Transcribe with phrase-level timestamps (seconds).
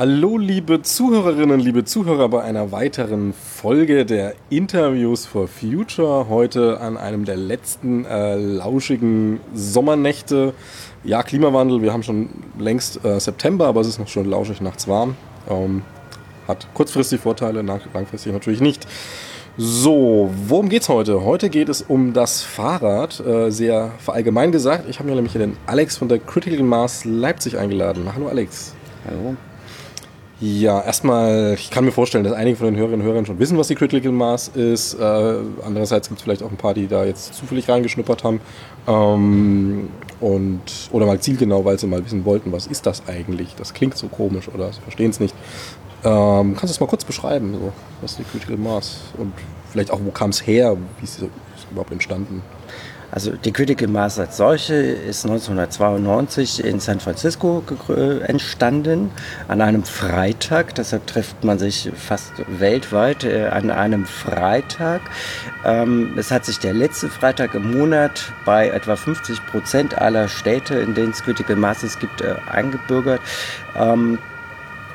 [0.00, 6.26] Hallo liebe Zuhörerinnen, liebe Zuhörer bei einer weiteren Folge der Interviews for Future.
[6.30, 10.54] Heute an einem der letzten äh, lauschigen Sommernächte.
[11.04, 14.88] Ja, Klimawandel, wir haben schon längst äh, September, aber es ist noch schon lauschig nachts
[14.88, 15.16] warm.
[15.50, 15.82] Ähm,
[16.48, 18.86] hat kurzfristig Vorteile, langfristig natürlich nicht.
[19.58, 21.26] So, worum geht's heute?
[21.26, 24.88] Heute geht es um das Fahrrad, äh, sehr verallgemein gesagt.
[24.88, 28.10] Ich habe mir nämlich den Alex von der Critical Mass Leipzig eingeladen.
[28.14, 28.74] Hallo Alex.
[29.06, 29.36] Hallo.
[30.42, 33.58] Ja, erstmal, ich kann mir vorstellen, dass einige von den Hörerinnen und Hörern schon wissen,
[33.58, 34.94] was die Critical Mass ist.
[34.94, 35.34] Äh,
[35.66, 38.40] andererseits gibt es vielleicht auch ein paar, die da jetzt zufällig reingeschnuppert haben.
[38.86, 43.54] Ähm, und, oder mal zielgenau, weil sie mal wissen wollten, was ist das eigentlich?
[43.56, 45.34] Das klingt so komisch oder sie verstehen es nicht.
[46.04, 49.00] Ähm, kannst du es mal kurz beschreiben, so, was ist die Critical Mass?
[49.18, 49.34] Und
[49.70, 50.74] vielleicht auch, wo kam es her?
[50.98, 51.28] Wie ist es
[51.70, 52.42] überhaupt entstanden?
[53.12, 57.62] Also die Critical Mass als solche ist 1992 in San Francisco
[58.26, 59.10] entstanden,
[59.48, 60.74] an einem Freitag.
[60.76, 65.00] Deshalb trifft man sich fast weltweit äh, an einem Freitag.
[65.64, 70.78] Ähm, es hat sich der letzte Freitag im Monat bei etwa 50 Prozent aller Städte,
[70.78, 73.20] in denen es Critical Masses gibt, äh, eingebürgert.
[73.76, 74.18] Ähm,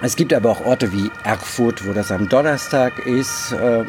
[0.02, 3.56] es gibt aber auch Orte wie Erfurt, wo das am Donnerstag ist.
[3.60, 3.88] Ähm,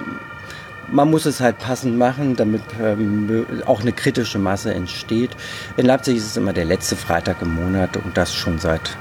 [0.88, 5.30] man muss es halt passend machen, damit ähm, auch eine kritische Masse entsteht.
[5.76, 8.96] In Leipzig ist es immer der letzte Freitag im Monat und das schon seit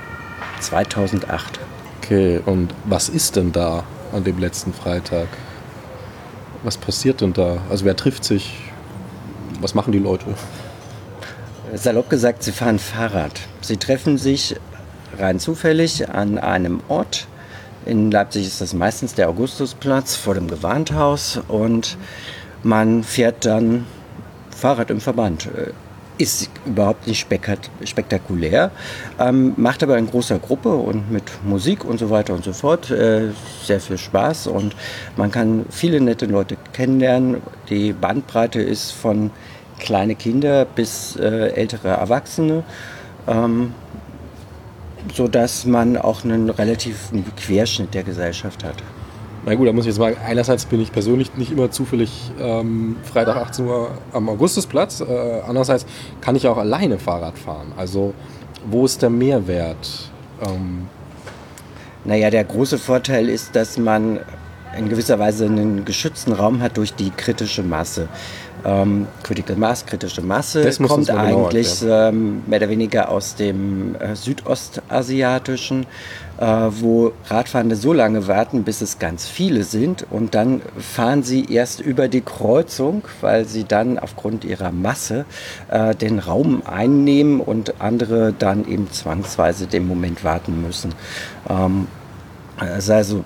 [0.62, 1.60] 2008.
[2.02, 5.28] Okay, und was ist denn da an dem letzten Freitag?
[6.64, 7.58] Was passiert denn da?
[7.70, 8.60] Also wer trifft sich?
[9.62, 10.26] Was machen die Leute?
[11.74, 13.40] Salopp gesagt, sie fahren Fahrrad.
[13.62, 14.56] Sie treffen sich
[15.18, 17.28] rein zufällig an einem Ort,
[17.86, 21.98] in Leipzig ist das meistens der Augustusplatz vor dem Gewandhaus und
[22.64, 23.86] man fährt dann
[24.50, 25.48] Fahrrad im Verband.
[25.48, 25.72] Äh,
[26.18, 27.28] ist überhaupt nicht
[27.84, 28.72] spektakulär,
[29.20, 32.90] ähm, macht aber in großer Gruppe und mit Musik und so weiter und so fort
[32.90, 33.32] äh,
[33.64, 34.76] sehr viel Spaß und
[35.18, 37.42] man kann viele nette Leute kennenlernen.
[37.70, 39.32] Die Bandbreite ist von
[39.80, 42.64] kleine Kinder bis äh, ältere Erwachsene.
[43.28, 43.74] Ähm,
[45.14, 48.76] sodass man auch einen relativen Querschnitt der Gesellschaft hat.
[49.46, 52.96] Na gut, da muss ich jetzt sagen, einerseits bin ich persönlich nicht immer zufällig ähm,
[53.04, 55.86] Freitag 18 Uhr am Augustusplatz, äh, andererseits
[56.20, 57.72] kann ich auch alleine Fahrrad fahren.
[57.78, 58.16] Also
[58.68, 60.10] wo ist der Mehrwert?
[60.42, 60.88] Ähm
[62.06, 64.20] naja, der große Vorteil ist, dass man
[64.78, 68.10] in gewisser Weise einen geschützten Raum hat durch die kritische Masse.
[68.66, 74.16] Ähm, Critical Mass, kritische Masse, das kommt eigentlich ähm, mehr oder weniger aus dem äh,
[74.16, 75.86] südostasiatischen,
[76.40, 81.46] äh, wo Radfahrende so lange warten, bis es ganz viele sind und dann fahren sie
[81.46, 85.26] erst über die Kreuzung, weil sie dann aufgrund ihrer Masse
[85.70, 90.96] äh, den Raum einnehmen und andere dann eben zwangsweise den Moment warten müssen.
[91.50, 91.88] Ähm,
[92.60, 93.24] es ist also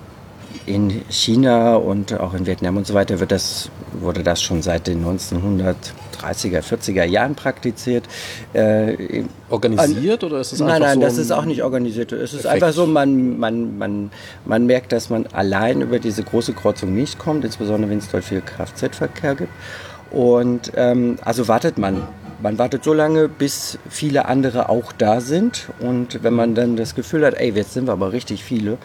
[0.66, 4.86] in China und auch in Vietnam und so weiter wird das, wurde das schon seit
[4.86, 8.04] den 1930er, 40er Jahren praktiziert.
[8.52, 12.12] Äh, organisiert oder ist es einfach Nein, nein, so das ist auch nicht organisiert.
[12.12, 12.54] Es ist Effekt.
[12.54, 14.10] einfach so, man, man, man,
[14.44, 18.24] man merkt, dass man allein über diese große Kreuzung nicht kommt, insbesondere wenn es dort
[18.24, 19.52] viel Kfz-Verkehr gibt.
[20.10, 22.02] Und ähm, also wartet man
[22.42, 25.68] man wartet so lange, bis viele andere auch da sind.
[25.78, 28.78] Und wenn man dann das Gefühl hat, ey, jetzt sind wir aber richtig viele,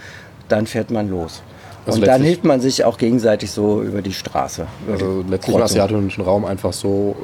[0.50, 1.42] dann fährt man los.
[1.85, 4.66] Also und dann hilft man sich auch gegenseitig so über die Straße.
[4.85, 7.16] Über also die letztlich im asiatischen Raum einfach so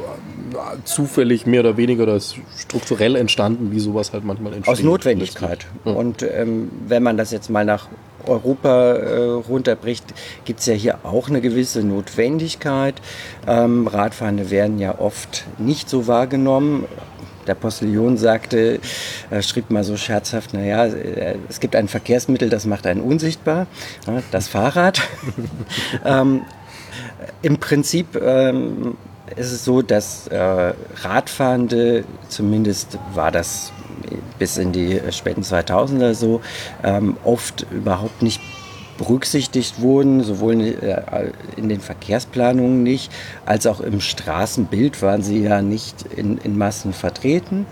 [0.52, 4.74] äh, zufällig mehr oder weniger oder strukturell entstanden, wie sowas halt manchmal entsteht.
[4.74, 5.66] Aus Notwendigkeit.
[5.86, 5.94] Ja.
[5.94, 7.88] Und ähm, wenn man das jetzt mal nach
[8.28, 10.06] Europa äh, runterbricht,
[10.46, 12.96] gibt es ja hier auch eine gewisse Notwendigkeit.
[13.48, 16.86] Ähm, Radfahrende werden ja oft nicht so wahrgenommen,
[17.48, 18.80] der Postillon sagte,
[19.30, 20.86] er schrieb mal so scherzhaft, naja,
[21.50, 23.68] es gibt ein Verkehrsmittel, das macht einen unsichtbar,
[24.32, 25.02] das Fahrrad.
[26.06, 26.42] ähm,
[27.42, 28.98] Im Prinzip ähm,
[29.36, 30.74] ist es so, dass äh,
[31.04, 33.72] Radfahrende, zumindest war das
[34.40, 36.42] bis in die späten 2000er so,
[36.84, 38.42] ähm, oft überhaupt nicht
[39.02, 43.12] berücksichtigt wurden, sowohl äh, in den Verkehrsplanungen nicht,
[43.48, 47.66] als auch im Straßenbild waren sie ja nicht in, in Massen vertreten.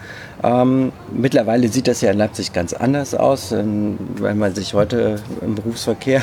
[0.43, 3.51] Ähm, mittlerweile sieht das ja in Leipzig ganz anders aus.
[3.51, 6.21] Wenn man sich heute im Berufsverkehr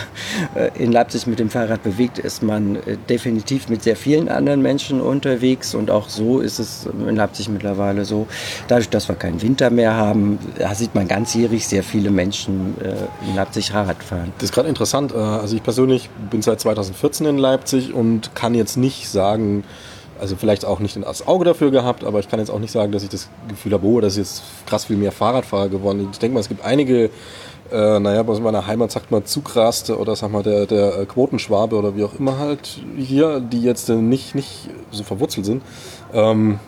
[0.54, 4.62] äh, in Leipzig mit dem Fahrrad bewegt, ist man äh, definitiv mit sehr vielen anderen
[4.62, 5.74] Menschen unterwegs.
[5.74, 8.26] Und auch so ist es in Leipzig mittlerweile so.
[8.68, 10.38] Dadurch, dass wir keinen Winter mehr haben,
[10.74, 14.32] sieht man ganzjährig sehr viele Menschen äh, in Leipzig Fahrrad fahren.
[14.38, 15.12] Das ist gerade interessant.
[15.12, 19.64] Äh, also ich persönlich bin seit 2014 in Leipzig und kann jetzt nicht sagen,
[20.20, 22.92] also vielleicht auch nicht das Auge dafür gehabt, aber ich kann jetzt auch nicht sagen,
[22.92, 26.08] dass ich das Gefühl habe, oh, das ist jetzt krass viel mehr Fahrradfahrer geworden.
[26.12, 27.10] Ich denke mal, es gibt einige,
[27.70, 31.76] äh, naja, bei meiner Heimat sagt man Zugraste oder sag mal der, der äh, Quotenschwabe
[31.76, 35.62] oder wie auch immer halt hier, die jetzt äh, nicht, nicht so verwurzelt sind.
[36.12, 36.58] Ähm,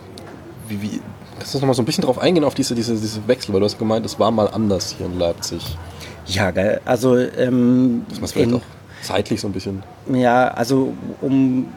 [0.68, 1.00] wie, wie,
[1.38, 3.60] kannst du noch mal so ein bisschen drauf eingehen, auf diese, diese, diese Wechsel, weil
[3.60, 5.76] du hast gemeint, es war mal anders hier in Leipzig.
[6.26, 6.80] Ja, geil.
[6.84, 8.60] Also, ähm, das vielleicht auch
[9.02, 9.82] zeitlich so ein bisschen.
[10.12, 10.92] Ja, also
[11.22, 11.68] um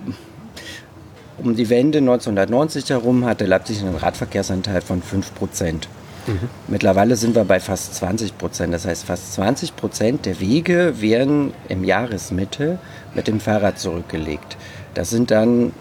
[1.43, 5.87] um die Wende 1990 herum hatte Leipzig einen Radverkehrsanteil von 5 Prozent.
[6.27, 6.49] Mhm.
[6.67, 8.73] Mittlerweile sind wir bei fast 20 Prozent.
[8.73, 12.77] Das heißt, fast 20 Prozent der Wege werden im Jahresmitte
[13.15, 14.57] mit dem Fahrrad zurückgelegt.
[14.93, 15.73] Das sind dann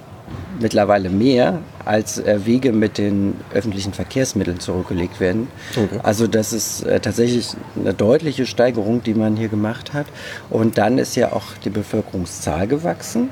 [0.61, 5.49] mittlerweile mehr, als äh, Wege mit den öffentlichen Verkehrsmitteln zurückgelegt werden.
[5.73, 6.01] Okay.
[6.03, 10.07] Also das ist äh, tatsächlich eine deutliche Steigerung, die man hier gemacht hat.
[10.49, 13.31] Und dann ist ja auch die Bevölkerungszahl gewachsen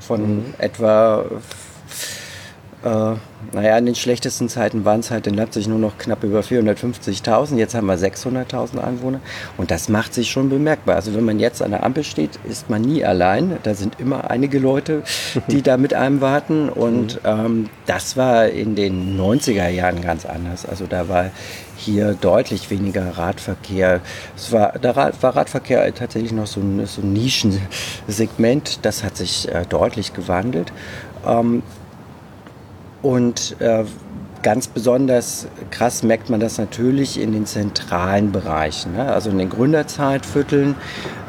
[0.00, 0.54] von mhm.
[0.58, 1.24] etwa,
[2.84, 3.14] äh,
[3.52, 7.56] naja, in den schlechtesten Zeiten waren es halt in Leipzig nur noch knapp über 450.000.
[7.56, 9.20] Jetzt haben wir 600.000 Einwohner
[9.56, 10.96] und das macht sich schon bemerkbar.
[10.96, 13.58] Also wenn man jetzt an der Ampel steht, ist man nie allein.
[13.62, 15.02] Da sind immer einige Leute,
[15.48, 20.66] die da mit einem warten und ähm, das war in den 90er Jahren ganz anders.
[20.66, 21.30] Also da war
[21.76, 24.00] hier deutlich weniger Radverkehr.
[24.36, 28.80] Es war, da war Radverkehr tatsächlich noch so ein, so ein Nischensegment.
[28.82, 30.72] Das hat sich äh, deutlich gewandelt.
[31.26, 31.62] Ähm,
[33.04, 33.84] und äh,
[34.42, 39.12] ganz besonders krass merkt man das natürlich in den zentralen Bereichen, ne?
[39.12, 40.74] also in den Gründerzeitvierteln.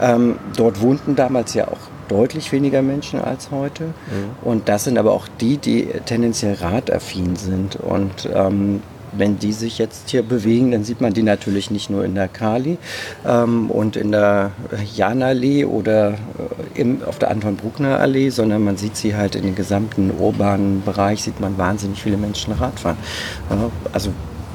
[0.01, 3.87] Ähm, dort wohnten damals ja auch deutlich weniger Menschen als heute.
[3.87, 3.91] Mhm.
[4.41, 7.75] Und das sind aber auch die, die tendenziell radaffin sind.
[7.75, 8.81] Und ähm,
[9.17, 12.27] wenn die sich jetzt hier bewegen, dann sieht man die natürlich nicht nur in der
[12.27, 12.77] Kali
[13.25, 14.51] ähm, und in der
[14.95, 19.43] Janallee oder äh, im, auf der Anton Bruckner Allee, sondern man sieht sie halt in
[19.43, 22.97] den gesamten urbanen Bereich, sieht man wahnsinnig viele Menschen Radfahren.
[23.49, 24.11] Ja, also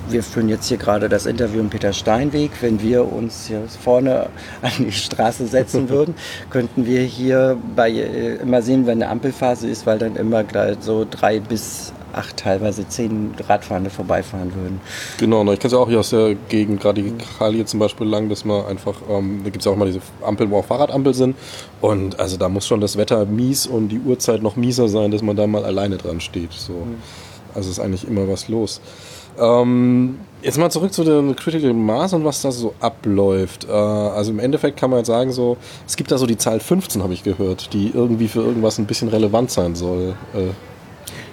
[0.09, 2.51] wir führen jetzt hier gerade das Interview im Peter Steinweg.
[2.61, 4.29] Wenn wir uns hier vorne
[4.63, 6.15] an die Straße setzen würden,
[6.51, 10.45] könnten wir hier bei, äh, immer sehen, wenn eine Ampelphase ist, weil dann immer
[10.81, 14.81] so drei bis acht, teilweise zehn Radfahrende vorbeifahren würden.
[15.19, 18.07] Genau, ich kenne es ja auch hier aus der Gegend, gerade die Kalie zum Beispiel
[18.07, 21.15] lang, dass man einfach, ähm, da gibt es auch mal diese Ampeln, wo auch Fahrradampel
[21.15, 21.37] sind.
[21.81, 25.23] Und also da muss schon das Wetter mies und die Uhrzeit noch mieser sein, dass
[25.23, 26.53] man da mal alleine dran steht.
[26.53, 26.73] So.
[26.73, 26.97] Mhm.
[27.55, 28.81] Also ist eigentlich immer was los.
[29.39, 33.67] Ähm, jetzt mal zurück zu der Critical Mass und was da so abläuft.
[33.69, 36.61] Äh, also im Endeffekt kann man jetzt sagen, so, es gibt da so die Zahl
[36.61, 40.15] 15, habe ich gehört, die irgendwie für irgendwas ein bisschen relevant sein soll.
[40.35, 40.51] Äh,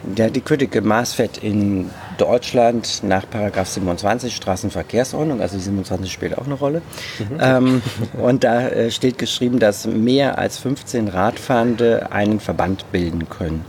[0.03, 0.41] der, die
[0.81, 3.25] Mass fährt in Deutschland nach
[3.73, 6.81] 27 Straßenverkehrsordnung, also die 27 spielt auch eine Rolle.
[7.19, 7.37] Mhm.
[7.39, 7.81] Ähm,
[8.21, 13.65] und da äh, steht geschrieben, dass mehr als 15 Radfahrende einen Verband bilden können.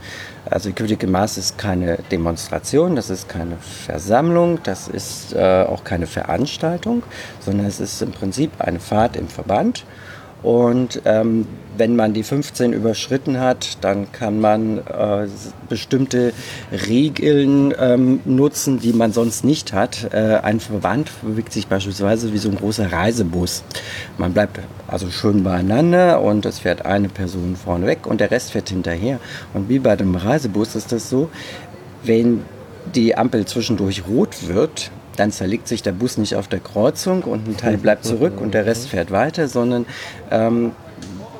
[0.49, 5.83] Also die Critical Mass ist keine Demonstration, das ist keine Versammlung, das ist äh, auch
[5.83, 7.03] keine Veranstaltung,
[7.39, 9.83] sondern es ist im Prinzip eine Fahrt im Verband.
[10.41, 11.47] Und ähm,
[11.77, 15.27] wenn man die 15 überschritten hat, dann kann man äh,
[15.67, 16.33] bestimmte
[16.71, 20.13] Regeln ähm, nutzen, die man sonst nicht hat.
[20.13, 23.63] Äh, ein Verband bewegt sich beispielsweise wie so ein großer Reisebus.
[24.17, 28.51] Man bleibt also schön beieinander und es fährt eine Person vorne weg und der Rest
[28.51, 29.19] fährt hinterher.
[29.53, 31.29] Und wie bei dem Reisebus ist das so,
[32.03, 32.43] wenn
[32.95, 37.47] die Ampel zwischendurch rot wird, dann zerlegt sich der Bus nicht auf der Kreuzung und
[37.47, 39.85] ein Teil bleibt zurück und der Rest fährt weiter, sondern
[40.31, 40.71] ähm,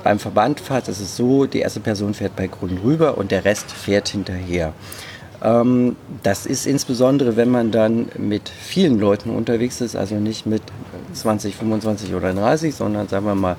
[0.03, 3.71] beim Verbandfahrt ist es so, die erste Person fährt bei Grün rüber und der Rest
[3.71, 4.73] fährt hinterher.
[5.41, 10.61] Ähm, das ist insbesondere, wenn man dann mit vielen Leuten unterwegs ist, also nicht mit
[11.13, 13.55] 20, 25 oder 30, sondern sagen wir mal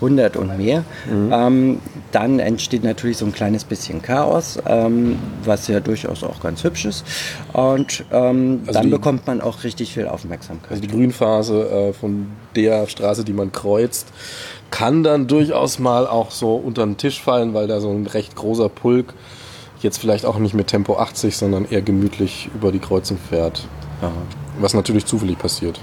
[0.00, 1.32] 100 und mehr, mhm.
[1.32, 1.78] ähm,
[2.12, 6.84] dann entsteht natürlich so ein kleines bisschen Chaos, ähm, was ja durchaus auch ganz hübsch
[6.84, 7.04] ist.
[7.52, 10.70] Und ähm, also dann die, bekommt man auch richtig viel Aufmerksamkeit.
[10.70, 12.26] Also die Grünphase äh, von
[12.56, 14.08] der Straße, die man kreuzt,
[14.70, 18.36] kann dann durchaus mal auch so unter den Tisch fallen, weil da so ein recht
[18.36, 19.14] großer Pulk
[19.82, 23.66] jetzt vielleicht auch nicht mit Tempo 80, sondern eher gemütlich über die Kreuzung fährt.
[24.02, 24.12] Aha.
[24.58, 25.80] Was natürlich zufällig passiert.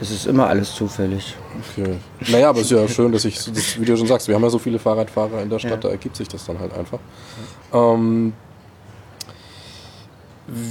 [0.00, 1.34] Es ist immer alles zufällig.
[1.72, 1.96] Okay.
[2.30, 4.42] Naja, aber es ist ja schön, dass ich, das, wie du schon sagst, wir haben
[4.42, 5.76] ja so viele Fahrradfahrer in der Stadt, ja.
[5.76, 7.00] da ergibt sich das dann halt einfach.
[7.72, 8.32] Ähm,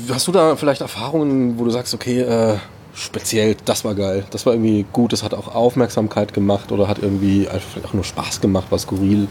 [0.09, 2.57] hast du da vielleicht Erfahrungen, wo du sagst, okay, äh,
[2.93, 6.99] speziell, das war geil, das war irgendwie gut, das hat auch Aufmerksamkeit gemacht oder hat
[6.99, 9.27] irgendwie einfach auch nur Spaß gemacht, war skurril,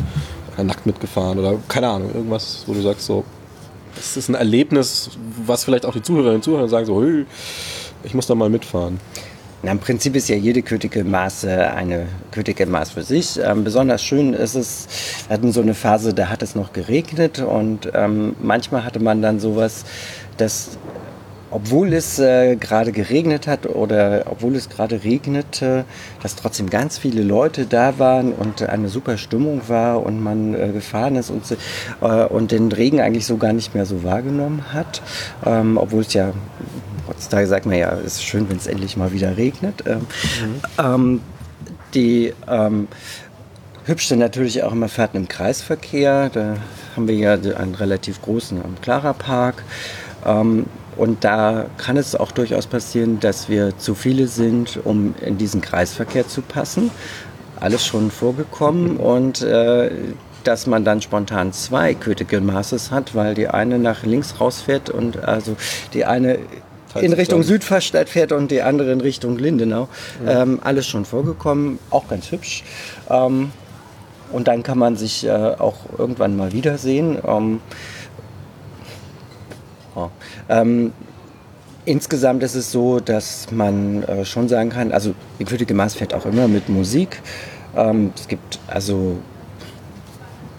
[0.62, 3.24] nackt mitgefahren oder keine Ahnung, irgendwas, wo du sagst so,
[3.96, 5.10] das ist ein Erlebnis,
[5.44, 7.02] was vielleicht auch die Zuhörerinnen und Zuhörer sagen so,
[8.04, 9.00] ich muss da mal mitfahren.
[9.62, 13.40] Na, Im Prinzip ist ja jede äh, eine Critical Mass für sich.
[13.42, 14.86] Ähm, besonders schön ist es,
[15.28, 19.22] wir hatten so eine Phase, da hat es noch geregnet und ähm, manchmal hatte man
[19.22, 19.84] dann sowas,
[20.36, 20.78] dass
[21.50, 25.84] obwohl es äh, gerade geregnet hat oder obwohl es gerade regnete,
[26.22, 30.72] dass trotzdem ganz viele Leute da waren und eine super Stimmung war und man äh,
[30.72, 31.44] gefahren ist und,
[32.02, 35.00] äh, und den Regen eigentlich so gar nicht mehr so wahrgenommen hat,
[35.46, 36.32] ähm, obwohl es ja
[37.08, 39.84] heutzutage sagt man ja, es ist schön, wenn es endlich mal wieder regnet.
[39.86, 40.60] Ähm, mhm.
[40.78, 41.20] ähm,
[41.94, 42.88] die ähm,
[43.84, 46.30] hübsch natürlich auch immer Fahrten im Kreisverkehr.
[46.30, 46.56] Da
[46.94, 49.62] haben wir ja einen relativ großen Clara Park.
[50.24, 55.36] Ähm, und da kann es auch durchaus passieren, dass wir zu viele sind, um in
[55.36, 56.90] diesen Kreisverkehr zu passen.
[57.60, 59.90] Alles schon vorgekommen und äh,
[60.44, 65.22] dass man dann spontan zwei Critical Masses hat, weil die eine nach links rausfährt und
[65.24, 65.56] also
[65.92, 66.38] die eine
[67.00, 69.88] in Richtung Südverstadt fährt und die andere in Richtung Lindenau.
[70.24, 70.42] Ja.
[70.42, 72.64] Ähm, alles schon vorgekommen, auch ganz hübsch.
[73.10, 73.52] Ähm,
[74.32, 77.18] und dann kann man sich äh, auch irgendwann mal wiedersehen.
[77.26, 77.60] Ähm,
[79.96, 80.10] Oh.
[80.50, 80.92] Ähm,
[81.86, 86.26] insgesamt ist es so, dass man äh, schon sagen kann, also die Mass fährt auch
[86.26, 87.22] immer mit Musik.
[87.74, 89.16] Ähm, es gibt also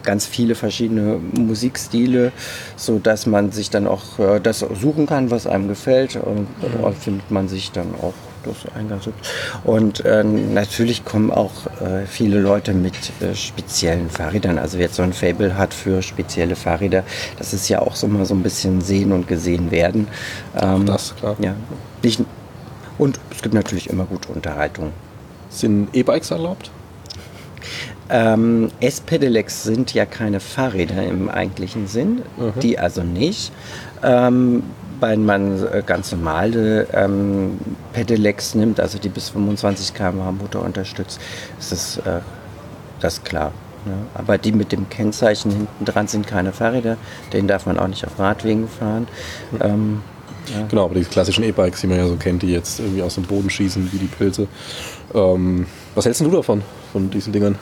[0.02, 2.32] ganz viele verschiedene Musikstile,
[2.76, 6.16] so dass man sich dann auch äh, das suchen kann, was einem gefällt.
[6.16, 6.94] Und mhm.
[6.94, 8.14] findet man sich dann auch
[8.44, 9.08] das Eingangs.
[9.64, 14.58] Und äh, natürlich kommen auch äh, viele Leute mit äh, speziellen Fahrrädern.
[14.58, 17.04] Also wer jetzt so ein Fable hat für spezielle Fahrräder,
[17.38, 20.08] das ist ja auch so mal so ein bisschen sehen und gesehen werden.
[20.60, 21.36] Ähm, das, klar.
[21.40, 21.54] Ja,
[22.02, 22.20] nicht,
[22.98, 24.92] und es gibt natürlich immer gute Unterhaltung.
[25.50, 26.70] Sind E-Bikes erlaubt?
[28.10, 32.60] Ähm, S-Pedelecs sind ja keine Fahrräder im eigentlichen Sinn, mhm.
[32.60, 33.52] die also nicht.
[34.02, 34.62] Ähm,
[35.00, 37.58] wenn man äh, ganz normale ähm,
[37.92, 41.20] Pedelecs nimmt, also die bis 25 km/h Motor unterstützt,
[41.58, 42.20] ist das, äh,
[43.00, 43.52] das klar.
[43.84, 43.94] Ne?
[44.14, 46.96] Aber die mit dem Kennzeichen hinten dran sind keine Fahrräder,
[47.32, 49.06] den darf man auch nicht auf Radwegen fahren.
[49.52, 49.58] Mhm.
[49.60, 50.02] Ähm,
[50.52, 50.66] ja.
[50.68, 53.24] Genau, aber die klassischen E-Bikes, die man ja so kennt, die jetzt irgendwie aus dem
[53.24, 54.48] Boden schießen wie die Pilze.
[55.14, 56.62] Ähm, was hältst du davon,
[56.92, 57.56] von diesen Dingern?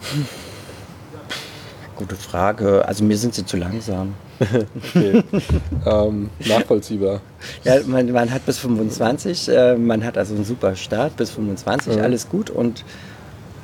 [1.96, 2.86] Gute Frage.
[2.86, 4.14] Also mir sind sie zu langsam.
[4.40, 5.22] okay.
[5.86, 7.20] ähm, nachvollziehbar.
[7.64, 11.96] Ja, man, man, hat bis 25, äh, man hat also einen super Start bis 25,
[11.96, 12.02] ja.
[12.02, 12.84] alles gut und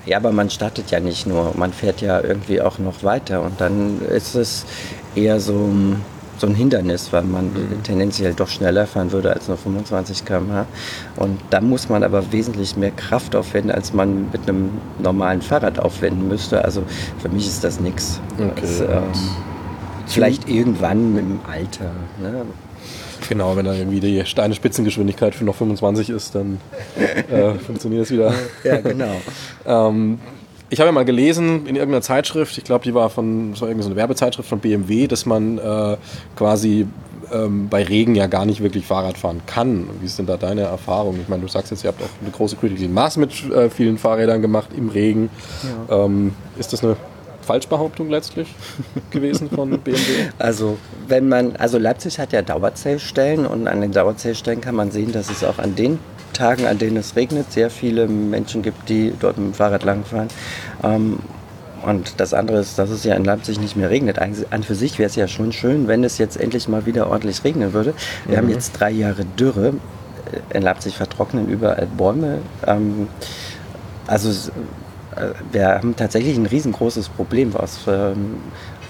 [0.04, 3.60] ja, aber man startet ja nicht nur, man fährt ja irgendwie auch noch weiter und
[3.60, 4.64] dann ist es
[5.16, 5.70] eher so
[6.38, 7.82] so ein Hindernis, weil man mhm.
[7.82, 10.66] tendenziell doch schneller fahren würde als nur 25 km/h.
[11.16, 14.70] Und da muss man aber wesentlich mehr Kraft aufwenden, als man mit einem
[15.02, 16.64] normalen Fahrrad aufwenden müsste.
[16.64, 16.82] Also
[17.18, 18.20] für mich ist das nichts.
[18.38, 18.84] Okay.
[18.84, 19.00] äh,
[20.06, 21.90] vielleicht irgendwann dem Alter.
[22.20, 22.42] Ne?
[23.28, 26.60] Genau, wenn da irgendwie die Steine-Spitzengeschwindigkeit für noch 25 ist, dann
[27.30, 28.32] äh, funktioniert es wieder.
[28.62, 29.16] Ja, genau.
[29.66, 30.18] ähm,
[30.68, 33.68] ich habe ja mal gelesen in irgendeiner Zeitschrift, ich glaube, die war von, das war
[33.68, 35.96] irgendeine Werbezeitschrift von BMW, dass man äh,
[36.34, 36.86] quasi
[37.32, 39.88] ähm, bei Regen ja gar nicht wirklich Fahrrad fahren kann.
[40.00, 41.18] Wie ist denn da deine Erfahrung?
[41.20, 43.98] Ich meine, du sagst jetzt, ihr habt auch eine große Critical Mass mit äh, vielen
[43.98, 45.30] Fahrrädern gemacht im Regen.
[45.88, 46.04] Ja.
[46.04, 46.96] Ähm, ist das eine
[47.42, 48.48] Falschbehauptung letztlich
[49.10, 50.00] gewesen von BMW?
[50.38, 55.12] Also wenn man, also Leipzig hat ja Dauerzählstellen und an den Dauerzählstellen kann man sehen,
[55.12, 55.98] dass es auch an den
[56.36, 60.28] Tagen, an denen es regnet, sehr viele Menschen gibt, die dort mit dem Fahrrad langfahren.
[60.82, 61.18] Ähm,
[61.82, 64.18] und das andere ist, dass es ja in Leipzig nicht mehr regnet.
[64.18, 67.44] An für sich wäre es ja schon schön, wenn es jetzt endlich mal wieder ordentlich
[67.44, 67.94] regnen würde.
[68.24, 68.42] Wir mhm.
[68.42, 69.74] haben jetzt drei Jahre Dürre.
[70.52, 72.38] In Leipzig vertrocknen überall Bäume.
[72.66, 73.06] Ähm,
[74.08, 74.30] also
[75.16, 78.38] äh, wir haben tatsächlich ein riesengroßes Problem, was, ähm,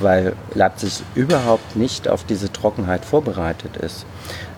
[0.00, 4.07] weil Leipzig überhaupt nicht auf diese Trockenheit vorbereitet ist.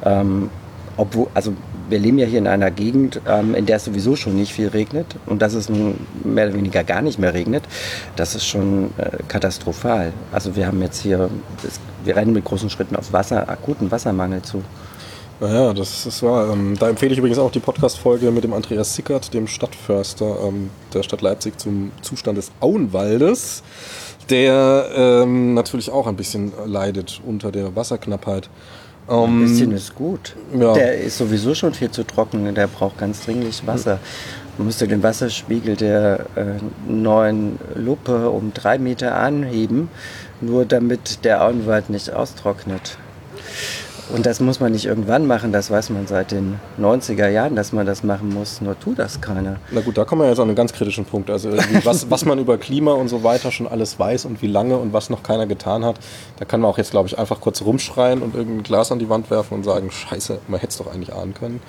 [0.05, 0.51] Ähm,
[0.97, 1.55] obwohl, also
[1.89, 4.69] wir leben ja hier in einer Gegend, ähm, in der es sowieso schon nicht viel
[4.69, 7.65] regnet und dass es nun mehr oder weniger gar nicht mehr regnet,
[8.17, 10.13] das ist schon äh, katastrophal.
[10.33, 11.31] Also wir haben jetzt hier,
[11.63, 14.63] das, wir rennen mit großen Schritten auf Wasser, akuten Wassermangel zu.
[15.41, 16.53] Naja, das ist wahr.
[16.53, 20.71] Ähm, da empfehle ich übrigens auch die Podcast-Folge mit dem Andreas Sickert, dem Stadtförster ähm,
[20.93, 23.63] der Stadt Leipzig zum Zustand des Auenwaldes,
[24.31, 28.51] der ähm, natürlich auch ein bisschen leidet unter der Wasserknappheit.
[29.09, 30.37] Um, ein bisschen ist gut.
[30.59, 30.75] Ja.
[30.75, 34.01] Der ist sowieso schon viel zu trocken, der braucht ganz dringlich Wasser.
[34.59, 36.45] Man müsste den Wasserspiegel der äh,
[36.87, 39.89] neuen Luppe um drei Meter anheben,
[40.43, 42.99] nur damit der Auenwald nicht austrocknet.
[44.11, 47.73] Und das muss man nicht irgendwann machen, das weiß man seit den 90er Jahren, dass
[47.73, 49.57] man das machen muss, nur tut das keiner.
[49.71, 51.29] Na gut, da kommen wir jetzt an einen ganz kritischen Punkt.
[51.29, 51.51] Also
[51.85, 54.95] was, was man über Klima und so weiter schon alles weiß und wie lange und
[54.95, 55.97] was noch keiner getan hat,
[56.39, 59.11] da kann man auch jetzt, glaube ich, einfach kurz rumschreien und irgendein Glas an die
[59.11, 61.61] Wand werfen und sagen, scheiße, man hätte es doch eigentlich ahnen können.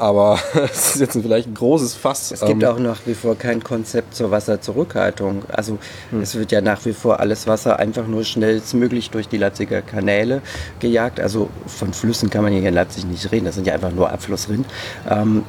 [0.00, 0.38] Aber
[0.72, 2.30] es ist jetzt vielleicht ein großes Fass.
[2.30, 5.42] Es gibt ähm, auch nach wie vor kein Konzept zur Wasserzurückhaltung.
[5.52, 5.76] Also
[6.08, 6.22] hm.
[6.22, 10.40] es wird ja nach wie vor alles Wasser einfach nur schnellstmöglich durch die Leipziger Kanäle
[10.78, 11.20] gejagt.
[11.20, 13.44] Also von Flüssen kann man hier in Leipzig nicht reden.
[13.44, 14.64] Das sind ja einfach nur Abflussrinnen.
[15.06, 15.44] Ähm,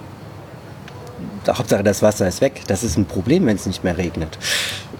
[1.47, 2.63] Hauptsache das Wasser ist weg.
[2.67, 4.37] Das ist ein Problem, wenn es nicht mehr regnet.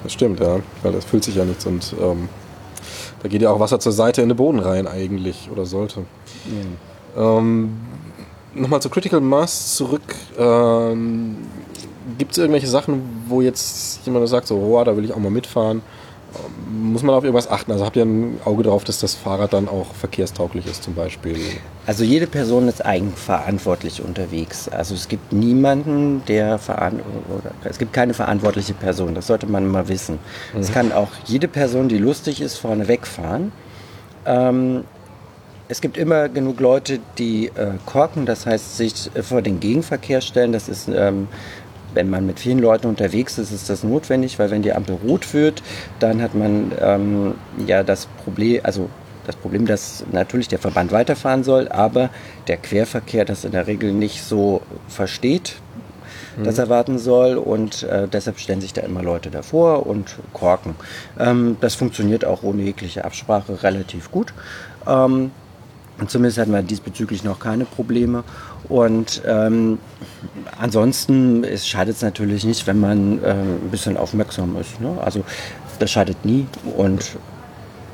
[0.04, 0.62] Das stimmt, ja.
[0.82, 2.30] Weil das füllt sich ja nichts und ähm,
[3.22, 6.06] da geht ja auch Wasser zur Seite in den Boden rein eigentlich oder sollte.
[7.18, 7.38] Ja.
[7.38, 7.74] Ähm,
[8.54, 10.16] Nochmal zu Critical Mass zurück.
[10.38, 11.38] Ähm,
[12.18, 15.32] Gibt es irgendwelche Sachen, wo jetzt jemand sagt, so, oh, da will ich auch mal
[15.32, 15.82] mitfahren?
[16.70, 17.72] Muss man auf irgendwas achten?
[17.72, 21.38] Also habt ihr ein Auge darauf, dass das Fahrrad dann auch verkehrstauglich ist zum Beispiel?
[21.86, 24.70] Also jede Person ist eigenverantwortlich unterwegs.
[24.70, 29.14] Also es gibt niemanden, der oder es gibt keine verantwortliche Person.
[29.14, 30.20] Das sollte man mal wissen.
[30.54, 30.60] Mhm.
[30.60, 33.52] Es kann auch jede Person, die lustig ist, vorne wegfahren.
[34.26, 34.84] Ähm,
[35.72, 40.20] es gibt immer genug Leute, die äh, korken, das heißt sich äh, vor den Gegenverkehr
[40.20, 40.52] stellen.
[40.52, 41.30] Das ist, ähm,
[41.94, 45.34] wenn man mit vielen Leuten unterwegs ist, ist das notwendig, weil wenn die Ampel rot
[45.34, 45.64] wird,
[46.00, 47.36] dann hat man ähm,
[47.66, 48.90] ja das Problem, also
[49.26, 52.10] das Problem, dass natürlich der Verband weiterfahren soll, aber
[52.50, 55.56] der Querverkehr das in der Regel nicht so versteht,
[56.36, 56.44] mhm.
[56.44, 60.76] das erwarten soll und äh, deshalb stellen sich da immer Leute davor und korken.
[61.18, 64.34] Ähm, das funktioniert auch ohne jegliche Absprache relativ gut.
[64.86, 65.32] Ähm,
[66.10, 68.24] zumindest hatten wir diesbezüglich noch keine Probleme.
[68.70, 69.80] Und ähm,
[70.60, 74.80] ansonsten schadet es natürlich nicht, wenn man äh, ein bisschen aufmerksam ist.
[74.80, 74.98] Ne?
[75.02, 75.24] Also
[75.80, 76.48] das schadet nie.
[76.78, 77.18] Und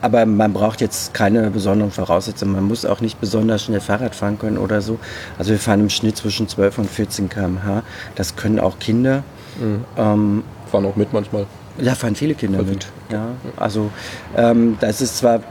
[0.02, 2.54] aber man braucht jetzt keine besonderen Voraussetzungen.
[2.54, 5.00] Man muss auch nicht besonders schnell Fahrrad fahren können oder so.
[5.40, 7.82] Also wir fahren im Schnitt zwischen 12 und 14 km/h.
[8.16, 9.24] Das können auch Kinder.
[9.60, 9.86] Mhm.
[9.98, 11.48] Ähm, fahren auch mit manchmal.
[11.80, 12.88] Ja, fahren viele Kinder mit.
[13.12, 13.92] Ja, also
[14.36, 15.42] ähm, das ist zwar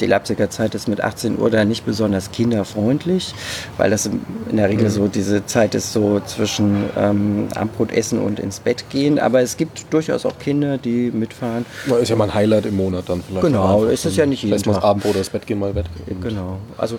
[0.00, 3.34] die Leipziger Zeit ist mit 18 Uhr da nicht besonders kinderfreundlich,
[3.76, 4.90] weil das in der Regel mhm.
[4.90, 9.18] so diese Zeit ist so zwischen ähm, Abendbrot essen und ins Bett gehen.
[9.18, 11.64] Aber es gibt durchaus auch Kinder, die mitfahren.
[11.86, 13.46] Na, ist ja mal ein Highlight im Monat dann vielleicht.
[13.46, 14.82] Genau, ist es ja nicht jeden Tag.
[14.82, 16.20] Abendbrot oder das Bett gehen, mal gehen.
[16.20, 16.98] Genau, also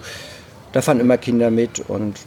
[0.72, 2.18] da fahren immer Kinder mit und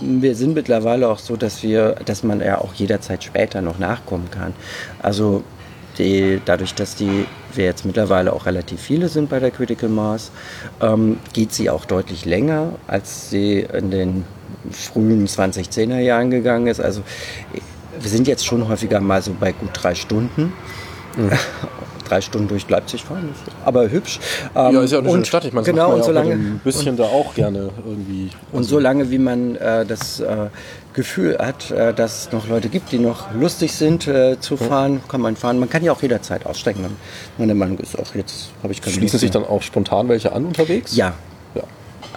[0.00, 4.30] wir sind mittlerweile auch so, dass wir, dass man ja auch jederzeit später noch nachkommen
[4.30, 4.52] kann.
[5.00, 5.42] Also
[5.98, 10.30] die, dadurch, dass die wir jetzt mittlerweile auch relativ viele sind bei der Critical Mass,
[10.80, 14.24] ähm, geht sie auch deutlich länger, als sie in den
[14.70, 16.80] frühen 2010er Jahren gegangen ist.
[16.80, 17.02] Also
[18.00, 20.52] wir sind jetzt schon häufiger mal so bei gut drei Stunden.
[21.16, 21.30] Mhm.
[22.08, 23.30] drei Stunden durch Leipzig fahren.
[23.64, 24.20] Aber hübsch.
[24.54, 25.44] Ähm, ja, ist ja auch eine schöne Stadt.
[25.44, 28.30] Ich meine, genau, und ja so lange, ein bisschen und, da auch gerne irgendwie.
[28.52, 30.48] Und also so lange, wie man äh, das äh,
[30.94, 35.00] Gefühl hat, äh, dass es noch Leute gibt, die noch lustig sind äh, zu fahren,
[35.08, 35.58] kann man fahren.
[35.58, 36.84] Man kann ja auch jederzeit aussteigen.
[37.36, 40.46] Meine Meinung ist auch jetzt, habe ich keine Schließen sich dann auch spontan welche an
[40.46, 40.96] unterwegs?
[40.96, 41.14] Ja,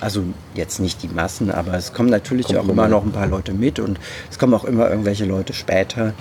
[0.02, 0.24] also
[0.56, 3.54] jetzt nicht die Massen, aber es kommen natürlich kommt auch immer noch ein paar Leute
[3.54, 6.14] mit und es kommen auch immer irgendwelche Leute später,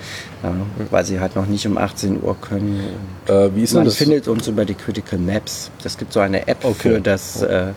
[0.42, 0.54] ja,
[0.90, 2.80] weil sie halt noch nicht um 18 Uhr können.
[3.26, 3.96] Äh, wie ist Man das?
[3.96, 5.70] findet uns über die Critical Maps.
[5.82, 6.74] Das gibt so eine App okay.
[6.74, 7.72] für das äh,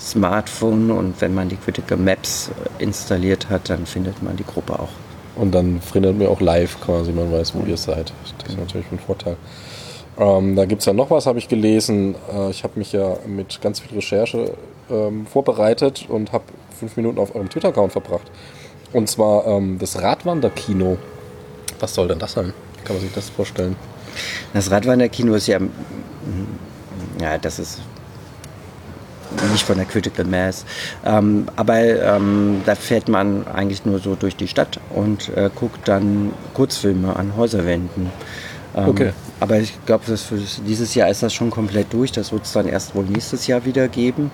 [0.00, 4.90] Smartphone und wenn man die Critical Maps installiert hat, dann findet man die Gruppe auch.
[5.36, 8.12] Und dann findet man auch live quasi, man weiß, wo ihr seid.
[8.38, 9.36] Das ist natürlich ein Vorteil.
[10.18, 12.14] Ähm, da gibt es ja noch was, habe ich gelesen.
[12.32, 14.52] Äh, ich habe mich ja mit ganz viel Recherche
[14.90, 16.44] ähm, vorbereitet und habe
[16.78, 18.30] fünf Minuten auf eurem Twitter-Account verbracht.
[18.92, 20.98] Und zwar ähm, das Radwanderkino.
[21.80, 22.52] Was soll denn das sein?
[22.84, 23.76] Kann man sich das vorstellen?
[24.52, 25.58] Das Radwanderkino ist ja,
[27.20, 27.80] ja, das ist
[29.50, 30.64] nicht von der Critical Mass.
[31.04, 35.88] Ähm, aber ähm, da fährt man eigentlich nur so durch die Stadt und äh, guckt
[35.88, 38.10] dann Kurzfilme an Häuserwänden.
[38.76, 39.12] Ähm, okay.
[39.40, 40.04] Aber ich glaube,
[40.66, 42.12] dieses Jahr ist das schon komplett durch.
[42.12, 44.30] Das wird es dann erst wohl nächstes Jahr wieder geben.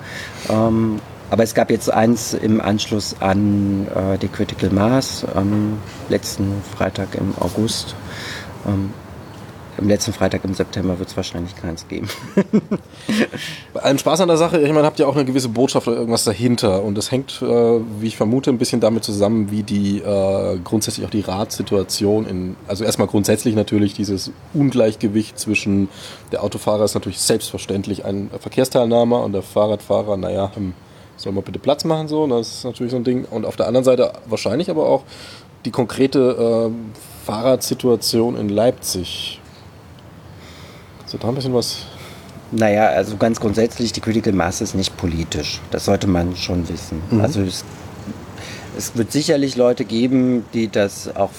[0.48, 6.62] Ähm, aber es gab jetzt eins im Anschluss an äh, die Critical Mass am letzten
[6.76, 7.94] Freitag im August.
[8.66, 8.92] Ähm,
[9.80, 12.08] im letzten Freitag im September wird es wahrscheinlich keins geben.
[13.74, 15.96] Bei allem Spaß an der Sache, ich meine, habt ihr auch eine gewisse Botschaft oder
[15.96, 16.82] irgendwas dahinter.
[16.82, 21.06] Und das hängt, äh, wie ich vermute, ein bisschen damit zusammen, wie die äh, grundsätzlich
[21.06, 25.88] auch die Ratssituation in, also erstmal grundsätzlich natürlich dieses Ungleichgewicht zwischen
[26.32, 30.74] der Autofahrer ist natürlich selbstverständlich ein Verkehrsteilnehmer und der Fahrradfahrer, naja, hm,
[31.16, 33.24] soll man bitte Platz machen so, das ist natürlich so ein Ding.
[33.30, 35.04] Und auf der anderen Seite wahrscheinlich aber auch
[35.64, 39.39] die konkrete äh, Fahrradsituation in Leipzig
[41.10, 41.86] so, da ein bisschen was.
[42.52, 45.60] Naja, also ganz grundsätzlich, die Critical Mass ist nicht politisch.
[45.70, 47.02] Das sollte man schon wissen.
[47.10, 47.20] Mhm.
[47.20, 47.64] Also es,
[48.78, 51.30] es, wird sicherlich Leute geben, die das auch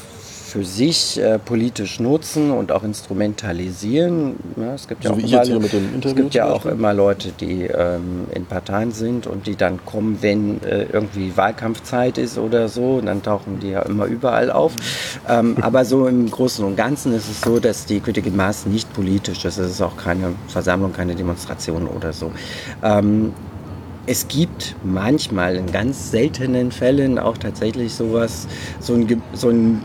[0.52, 4.36] für sich äh, politisch nutzen und auch instrumentalisieren.
[4.58, 5.66] Ja, es gibt, ja, So auch wie jetzt immer,
[6.04, 10.18] es gibt ja auch immer Leute, die ähm, in Parteien sind und die dann kommen,
[10.20, 12.96] wenn äh, irgendwie Wahlkampfzeit ist oder so.
[12.96, 14.74] Und dann tauchen die ja immer überall auf.
[15.30, 18.92] Ähm, aber so im Großen und Ganzen ist es so, dass die Critical Mass nicht
[18.94, 19.58] politisch ist.
[19.58, 22.30] Es ist auch keine Versammlung, keine Demonstration oder so.
[22.84, 23.32] Ähm,
[24.06, 28.48] es gibt manchmal in ganz seltenen Fällen auch tatsächlich sowas,
[28.80, 29.82] so ein, so ein,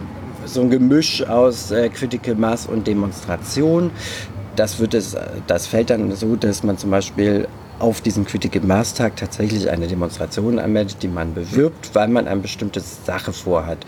[0.46, 3.90] so ein Gemisch aus äh, Critical Mass und Demonstration.
[4.56, 7.46] Das, wird es, das fällt dann so, dass man zum Beispiel
[7.78, 12.40] auf diesen Critical Mass Tag tatsächlich eine Demonstration anmeldet, die man bewirbt, weil man eine
[12.40, 13.78] bestimmte Sache vorhat.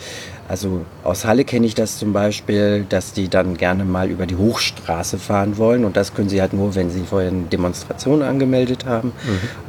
[0.47, 4.37] Also aus Halle kenne ich das zum Beispiel, dass die dann gerne mal über die
[4.37, 8.85] Hochstraße fahren wollen und das können sie halt nur, wenn sie vorher eine Demonstration angemeldet
[8.85, 9.13] haben.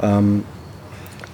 [0.02, 0.44] Ähm,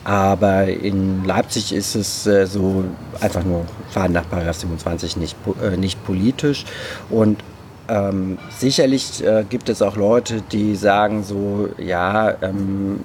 [0.07, 2.85] aber in Leipzig ist es äh, so
[3.21, 6.65] einfach nur fahren nach Paragraph 27 nicht, äh, nicht politisch.
[7.11, 7.43] Und
[7.89, 13.01] ähm, sicherlich äh, gibt es auch Leute, die sagen so, ja, ähm,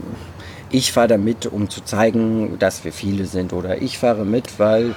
[0.69, 3.51] ich fahre da mit, um zu zeigen, dass wir viele sind.
[3.51, 4.93] Oder ich fahre mit, weil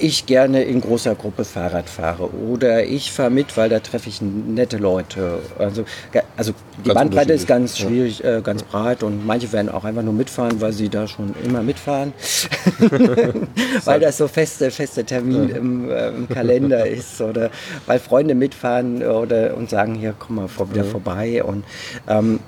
[0.00, 2.32] ich gerne in großer Gruppe Fahrrad fahre.
[2.34, 5.40] Oder ich fahre mit, weil da treffe ich nette Leute.
[5.58, 5.84] Also,
[6.36, 9.02] also die Ganz Bandbreite ist ganz schwierig, äh, ganz breit.
[9.02, 12.12] Und manche werden auch einfach nur mitfahren, weil sie da schon immer mitfahren.
[13.84, 17.20] weil das so feste, feste Termin im, äh, im Kalender ist.
[17.20, 17.50] Oder
[17.86, 21.42] weil Freunde mitfahren oder und sagen, hier, komm mal vor, wieder vorbei.
[21.44, 21.64] Und
[22.08, 22.40] ähm,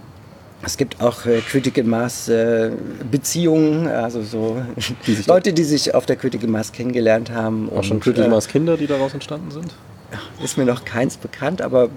[0.64, 2.70] es gibt auch äh, Critical Mass äh,
[3.10, 4.62] Beziehungen, also so
[5.06, 7.68] Die Leute, die sich auf der Critical Mass kennengelernt haben.
[7.70, 9.74] Auch schon und, Critical äh, Mass Kinder, die daraus entstanden sind?
[10.42, 11.88] Ist mir noch keins bekannt, aber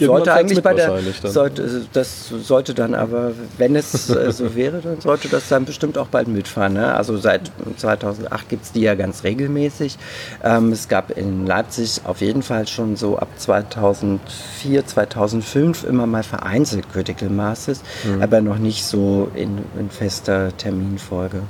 [0.00, 4.80] Irgendwann sollte eigentlich bei der sollte, das sollte dann aber, wenn es äh, so wäre,
[4.80, 6.74] dann sollte das dann bestimmt auch bald mitfahren.
[6.74, 6.94] Ne?
[6.94, 9.98] Also seit 2008 gibt es die ja ganz regelmäßig.
[10.44, 16.22] Ähm, es gab in Leipzig auf jeden Fall schon so ab 2004, 2005 immer mal
[16.22, 18.22] vereinzelt Critical Masses, Mhm.
[18.22, 21.40] aber noch nicht so in, in fester Terminfolge.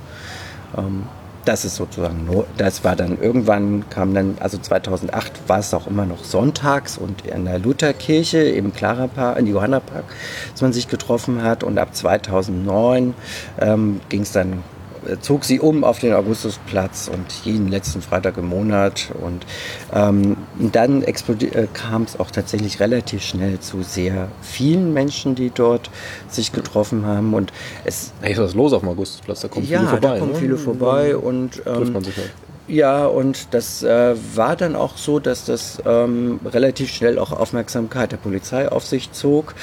[0.76, 1.02] Ähm,
[1.48, 6.04] das ist sozusagen das war dann irgendwann kam dann, also 2008 war es auch immer
[6.04, 10.04] noch sonntags und in der Lutherkirche im Clara Park, in Johanna-Park,
[10.52, 13.14] dass man sich getroffen hat und ab 2009
[13.62, 14.62] ähm, ging es dann
[15.20, 19.46] zog sie um auf den Augustusplatz und jeden letzten Freitag im Monat und
[19.92, 21.12] ähm, dann äh,
[21.72, 25.90] kam es auch tatsächlich relativ schnell zu sehr vielen Menschen, die dort
[26.28, 27.52] sich getroffen haben und
[27.84, 29.40] es Ey, ist was los auf dem Augustusplatz?
[29.40, 30.08] Da kommen ja, viele vorbei.
[30.08, 30.38] da kommen ne?
[30.38, 32.32] viele vorbei und Trifft ähm, man sich halt.
[32.66, 38.12] ja, und das äh, war dann auch so, dass das ähm, relativ schnell auch Aufmerksamkeit
[38.12, 39.54] der Polizei auf sich zog.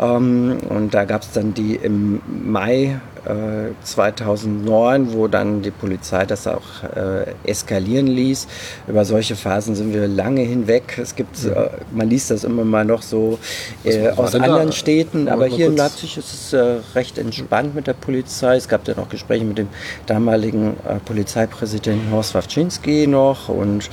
[0.00, 6.26] Ähm, und da gab es dann die im Mai äh, 2009, wo dann die Polizei
[6.26, 8.48] das auch äh, eskalieren ließ.
[8.88, 10.98] Über solche Phasen sind wir lange hinweg.
[11.00, 13.38] Es gibt, äh, man liest das immer mal noch so
[13.84, 14.48] äh, aus denn da?
[14.48, 18.56] anderen Städten, aber hier in Leipzig ist es äh, recht entspannt mit der Polizei.
[18.56, 19.68] Es gab dann auch Gespräche mit dem
[20.06, 23.88] damaligen äh, Polizeipräsidenten Horst Wawczynski noch und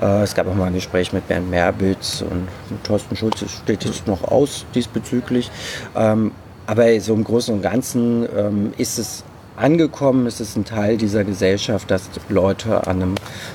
[0.00, 2.48] äh, es gab auch mal ein Gespräch mit Bernd Merbitz und
[2.84, 5.50] Thorsten Schulze steht jetzt noch aus diesbezüglich.
[5.96, 6.32] Ähm,
[6.66, 9.24] aber so im Großen und Ganzen ähm, ist es
[9.56, 13.14] angekommen, ist es ein Teil dieser Gesellschaft, dass Leute an einem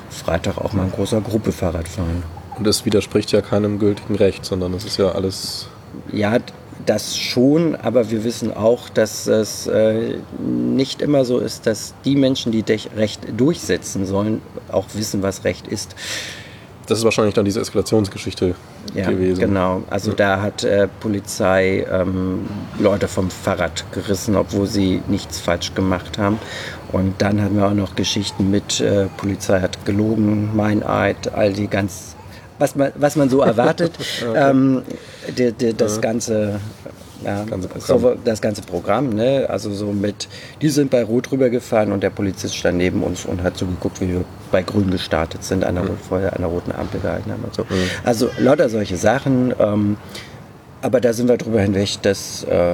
[0.10, 2.24] Freitag auch mal in großer Gruppe Fahrrad fahren.
[2.58, 5.68] Und das widerspricht ja keinem gültigen Recht, sondern es ist ja alles.
[6.12, 6.38] Ja,
[6.86, 12.16] das schon, aber wir wissen auch, dass es äh, nicht immer so ist, dass die
[12.16, 12.64] Menschen, die
[12.96, 15.96] Recht durchsetzen sollen, auch wissen, was Recht ist.
[16.92, 18.54] Das ist wahrscheinlich dann diese Eskalationsgeschichte
[18.94, 19.40] Ja, gewesen.
[19.40, 19.82] genau.
[19.90, 22.46] Also da hat äh, Polizei ähm,
[22.80, 26.38] Leute vom Fahrrad gerissen, obwohl sie nichts falsch gemacht haben.
[26.92, 31.68] Und dann hatten wir auch noch Geschichten mit äh, Polizei hat gelogen, Meineid, all die
[31.68, 32.18] ganz,
[32.60, 33.94] was man, was man so erwartet.
[34.36, 34.82] ähm,
[35.38, 36.60] die, die, das ganze
[37.24, 39.48] ja, Ganze so, das ganze Programm, ne?
[39.50, 40.28] Also so mit,
[40.62, 44.02] die sind bei Rot rübergefahren und der Polizist stand neben uns und hat so geguckt,
[44.02, 47.32] wie wir bei Grün gestartet sind, an der, Rot- vorher an der roten Ampel gehalten
[47.32, 47.66] haben und so.
[48.04, 49.54] Also lauter solche Sachen.
[49.60, 49.98] Ähm,
[50.82, 52.74] aber da sind wir drüber hinweg, das äh,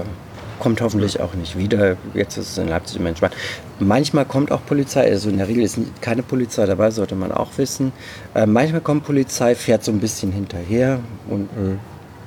[0.60, 1.98] kommt hoffentlich auch nicht wieder.
[2.14, 3.34] Jetzt ist es in Leipzig immer entspannt.
[3.80, 7.50] Manchmal kommt auch Polizei, also in der Regel ist keine Polizei dabei, sollte man auch
[7.58, 7.92] wissen.
[8.34, 11.50] Äh, manchmal kommt Polizei, fährt so ein bisschen hinterher und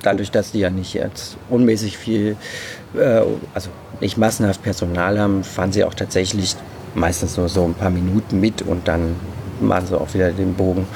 [0.01, 2.35] dadurch, dass die ja nicht jetzt unmäßig viel,
[2.95, 3.21] äh,
[3.53, 6.55] also nicht massenhaft Personal haben, fahren sie auch tatsächlich
[6.95, 9.15] meistens nur so ein paar Minuten mit und dann
[9.59, 10.87] machen sie auch wieder den Bogen.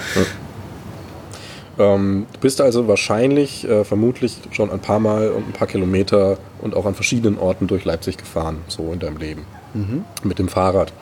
[1.78, 6.38] Ähm, du bist also wahrscheinlich, äh, vermutlich schon ein paar Mal und ein paar Kilometer
[6.62, 9.46] und auch an verschiedenen Orten durch Leipzig gefahren, so in deinem Leben.
[9.74, 10.06] Mhm.
[10.24, 10.94] Mit dem Fahrrad.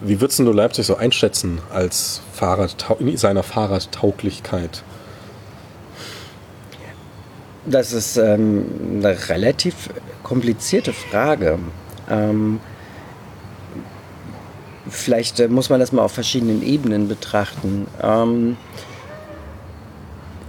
[0.00, 4.82] Wie würdest du Leipzig so einschätzen als Fahrrad, in seiner Fahrradtauglichkeit?
[7.66, 8.66] Das ist ähm,
[8.98, 9.90] eine relativ
[10.22, 11.58] komplizierte Frage.
[12.10, 12.60] Ähm,
[14.88, 17.86] vielleicht äh, muss man das mal auf verschiedenen Ebenen betrachten.
[18.02, 18.56] Ähm,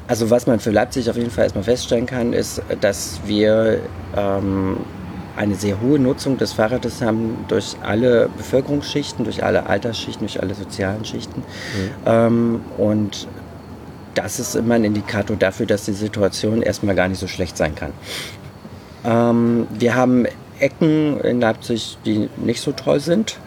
[0.08, 3.80] also was man für Leipzig auf jeden Fall erstmal feststellen kann, ist, dass wir
[4.15, 4.78] ähm,
[5.36, 10.54] eine sehr hohe Nutzung des Fahrrades haben durch alle Bevölkerungsschichten, durch alle Altersschichten, durch alle
[10.54, 11.39] sozialen Schichten.
[11.41, 11.89] Mhm.
[12.06, 13.28] Ähm, und
[14.15, 17.75] das ist immer ein Indikator dafür, dass die Situation erstmal gar nicht so schlecht sein
[17.75, 17.91] kann.
[19.04, 20.25] Ähm, wir haben
[20.60, 23.38] Ecken in Leipzig, die nicht so toll sind.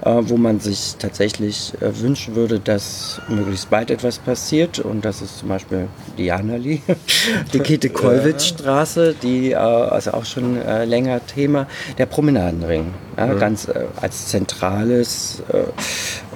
[0.00, 4.78] Äh, wo man sich tatsächlich äh, wünschen würde, dass möglichst bald etwas passiert.
[4.78, 6.82] Und das ist zum Beispiel die Janali,
[7.52, 11.66] die Käthe-Kollwitz-Straße, die äh, also auch schon länger Thema,
[11.98, 12.94] der Promenadenring.
[13.16, 13.38] Ja, mhm.
[13.40, 13.68] Ganz
[14.00, 15.42] als zentrales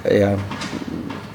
[0.03, 0.37] ja,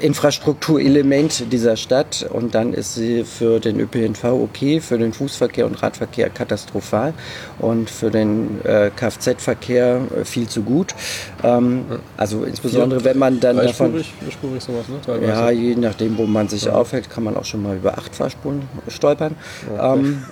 [0.01, 5.83] Infrastrukturelement dieser Stadt und dann ist sie für den ÖPNV okay, für den Fußverkehr und
[5.83, 7.15] Radverkehr katastrophal
[7.59, 10.95] und für den äh, Kfz-Verkehr äh, viel zu gut.
[11.43, 11.85] Ähm,
[12.17, 13.93] also insbesondere wenn man dann davon...
[14.21, 14.97] Vierspurig sowas, ne?
[15.05, 15.33] Teilweise.
[15.33, 16.73] Ja, je nachdem, wo man sich ja.
[16.73, 19.35] aufhält, kann man auch schon mal über acht Fahrspuren stolpern.
[19.75, 20.25] Ja, ähm,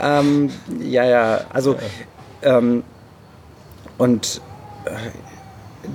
[0.00, 1.76] ähm, ja, ja, also
[2.42, 2.82] ähm,
[3.98, 4.40] und
[4.84, 4.90] äh,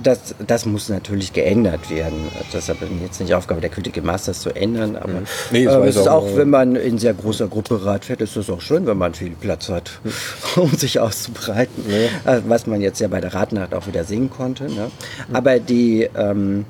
[0.02, 2.28] das, das muss natürlich geändert werden.
[2.52, 5.26] Das ist jetzt nicht Aufgabe der Critical Masters zu ändern, aber mhm.
[5.50, 8.36] nee, äh, es ist auch, auch, wenn man in sehr großer Gruppe Rad fährt, ist
[8.36, 10.62] es auch schön, wenn man viel Platz hat, mhm.
[10.62, 11.84] um sich auszubreiten.
[11.86, 12.06] Nee.
[12.30, 14.64] Äh, was man jetzt ja bei der Radnacht auch wieder sehen konnte.
[14.64, 14.90] Ne?
[15.28, 15.36] Mhm.
[15.36, 16.64] Aber die ähm,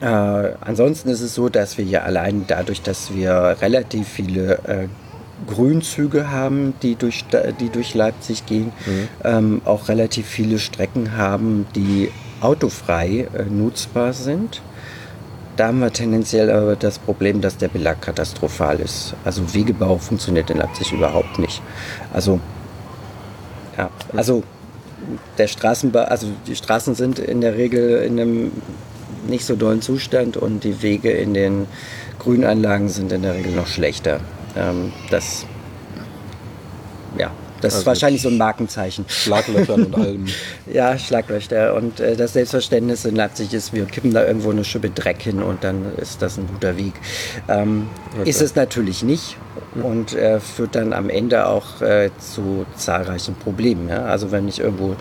[0.00, 0.06] äh,
[0.60, 4.88] ansonsten ist es so, dass wir hier allein dadurch, dass wir relativ viele äh,
[5.46, 7.24] Grünzüge haben, die durch,
[7.60, 9.08] die durch Leipzig gehen, mhm.
[9.24, 14.60] ähm, auch relativ viele Strecken haben, die autofrei äh, nutzbar sind.
[15.56, 19.14] Da haben wir tendenziell aber das Problem, dass der Belag katastrophal ist.
[19.24, 21.60] Also Wegebau funktioniert in Leipzig überhaupt nicht.
[22.12, 22.40] Also,
[23.76, 24.42] ja, also
[25.36, 28.52] der Straßenbau, also die Straßen sind in der Regel in einem
[29.28, 31.66] nicht so dollen Zustand und die Wege in den
[32.18, 34.20] Grünanlagen sind in der Regel noch schlechter.
[34.56, 35.46] Ähm, das,
[37.18, 37.30] ja,
[37.62, 39.04] das also ist wahrscheinlich so ein Markenzeichen.
[39.08, 40.26] Schlaglöchern und allem.
[40.66, 41.74] ja, Schlaglöcher.
[41.74, 45.42] Und äh, das Selbstverständnis in Leipzig ist, wir kippen da irgendwo eine Schippe Dreck hin
[45.42, 46.94] und dann ist das ein guter Weg.
[47.48, 47.88] Ähm,
[48.18, 48.28] okay.
[48.28, 49.36] Ist es natürlich nicht
[49.80, 53.88] und äh, führt dann am Ende auch äh, zu zahlreichen Problemen.
[53.88, 54.06] Ja?
[54.06, 54.96] Also wenn ich irgendwo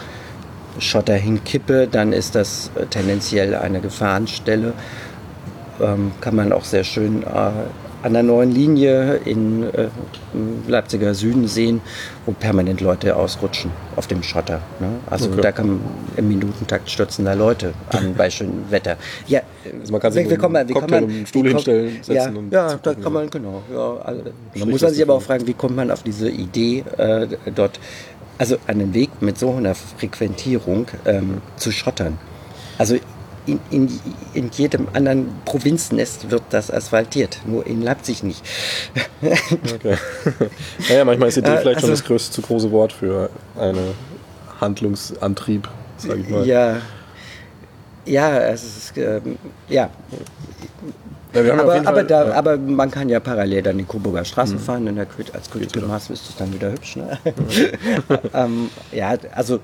[0.78, 4.74] Schotter hinkippe, dann ist das äh, tendenziell eine Gefahrenstelle.
[5.82, 7.52] Ähm, kann man auch sehr schön äh,
[8.04, 9.90] an der neuen Linie in, äh,
[10.34, 11.82] im Leipziger Süden sehen,
[12.26, 14.62] wo permanent Leute ausrutschen auf dem Schotter.
[14.80, 14.88] Ne?
[15.10, 15.42] Also okay.
[15.42, 15.80] da kann
[16.18, 18.98] im Minutentakt stürzen da Leute an bei schönem Wetter.
[19.28, 19.42] Ja,
[19.80, 22.72] also man kann sich wir, wir kommen, wie kommt man, einen Stuhl hinstellen, setzen ja,
[22.72, 23.62] ja da kann man genau.
[23.74, 24.24] Ja, also,
[24.56, 27.80] man muss man sich aber auch fragen, wie kommt man auf diese Idee äh, dort,
[28.38, 32.18] also einen Weg mit so einer Frequentierung ähm, zu schottern.
[32.78, 32.96] Also
[33.46, 34.00] in, in,
[34.34, 38.44] in jedem anderen Provinznest wird das asphaltiert, nur in Leipzig nicht.
[39.22, 39.98] okay.
[40.90, 43.94] Naja, manchmal ist Idee äh, vielleicht also, schon das größte, zu große Wort für einen
[44.60, 46.46] Handlungsantrieb, sage ich mal.
[46.46, 46.78] Ja,
[48.06, 49.38] ja, es ist, ähm,
[49.70, 49.90] ja.
[51.34, 52.34] ja aber, aber, Fall, da, ja.
[52.34, 54.60] aber, man kann ja parallel dann die Coburger Straße mhm.
[54.60, 55.50] fahren, in der, als
[55.88, 56.96] Mass ist es dann wieder hübsch.
[56.96, 57.18] Ne?
[58.34, 59.60] ähm, ja, also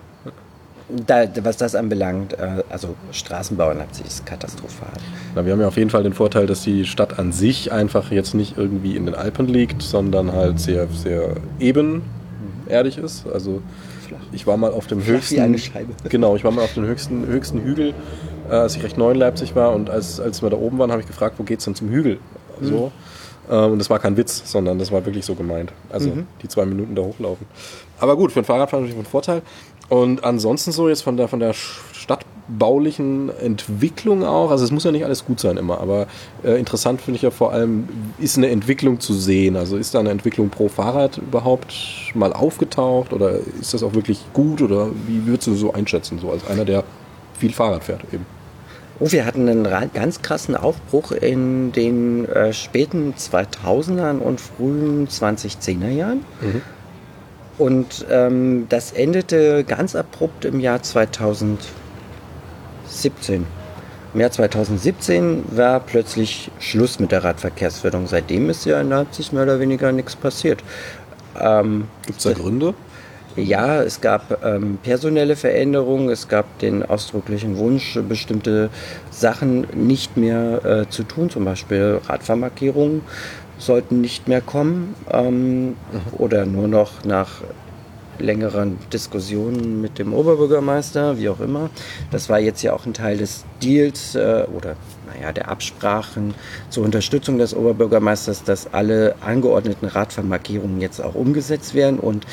[0.90, 4.94] da, was das anbelangt, äh, also Straßenbau in Leipzig ist katastrophal.
[5.36, 8.12] Na, wir haben ja auf jeden Fall den Vorteil, dass die Stadt an sich einfach
[8.12, 13.28] jetzt nicht irgendwie in den Alpen liegt, sondern halt sehr, sehr ebenerdig ist.
[13.28, 13.62] Also
[14.32, 15.36] ich war mal auf dem höchsten.
[15.36, 15.94] Wie eine Scheibe.
[16.10, 17.94] Genau, ich war mal auf dem höchsten, höchsten Hügel,
[18.50, 20.92] äh, als ich recht neu in Leipzig war und als, als wir da oben waren,
[20.92, 22.20] habe ich gefragt, wo geht es denn zum Hügel?
[22.62, 22.92] So.
[23.48, 23.54] Mhm.
[23.54, 25.72] Äh, und das war kein Witz, sondern das war wirklich so gemeint.
[25.90, 26.28] Also mhm.
[26.42, 27.46] die zwei Minuten da hochlaufen.
[28.00, 29.42] Aber gut, für ein Fahrradfahrer natürlich ein Vorteil.
[29.90, 34.92] Und ansonsten so jetzt von der, von der stadtbaulichen Entwicklung auch, also es muss ja
[34.92, 36.08] nicht alles gut sein immer, aber
[36.44, 37.88] äh, interessant finde ich ja vor allem,
[38.20, 39.56] ist eine Entwicklung zu sehen.
[39.56, 41.74] Also ist da eine Entwicklung pro Fahrrad überhaupt
[42.14, 46.32] mal aufgetaucht oder ist das auch wirklich gut oder wie würdest du so einschätzen, so
[46.32, 46.84] als einer, der
[47.40, 48.26] viel Fahrrad fährt eben?
[49.00, 55.90] Oh, wir hatten einen ganz krassen Aufbruch in den äh, späten 2000ern und frühen 2010er
[55.90, 56.26] Jahren.
[56.42, 56.62] Mhm.
[57.58, 63.46] Und ähm, das endete ganz abrupt im Jahr 2017
[64.14, 68.08] Im Jahr 2017 war plötzlich Schluss mit der Radverkehrsförderung.
[68.08, 70.64] Seitdem ist ja in Leipzig mehr oder weniger nichts passiert.
[71.40, 72.74] Ähm, Gibt es da Gründe?
[73.36, 78.72] Ja, es gab ähm, personelle Veränderungen, es gab den ausdrücklichen Wunsch, bestimmte
[79.12, 83.04] Sachen nicht mehr äh, zu tun, zum Beispiel Radfahrmarkierungen
[83.58, 85.76] sollten nicht mehr kommen ähm, mhm.
[86.18, 87.42] oder nur noch nach
[88.20, 91.70] längeren Diskussionen mit dem Oberbürgermeister, wie auch immer.
[92.12, 94.76] Das war jetzt ja auch ein Teil des Deals äh, oder
[95.08, 96.34] naja, der Absprachen
[96.70, 102.00] zur Unterstützung des Oberbürgermeisters, dass alle angeordneten Radvermarkierungen jetzt auch umgesetzt werden.
[102.00, 102.26] Und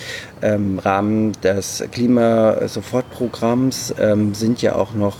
[0.42, 5.16] ähm, im Rahmen des Klimasofortprogramms ähm, sind ja auch noch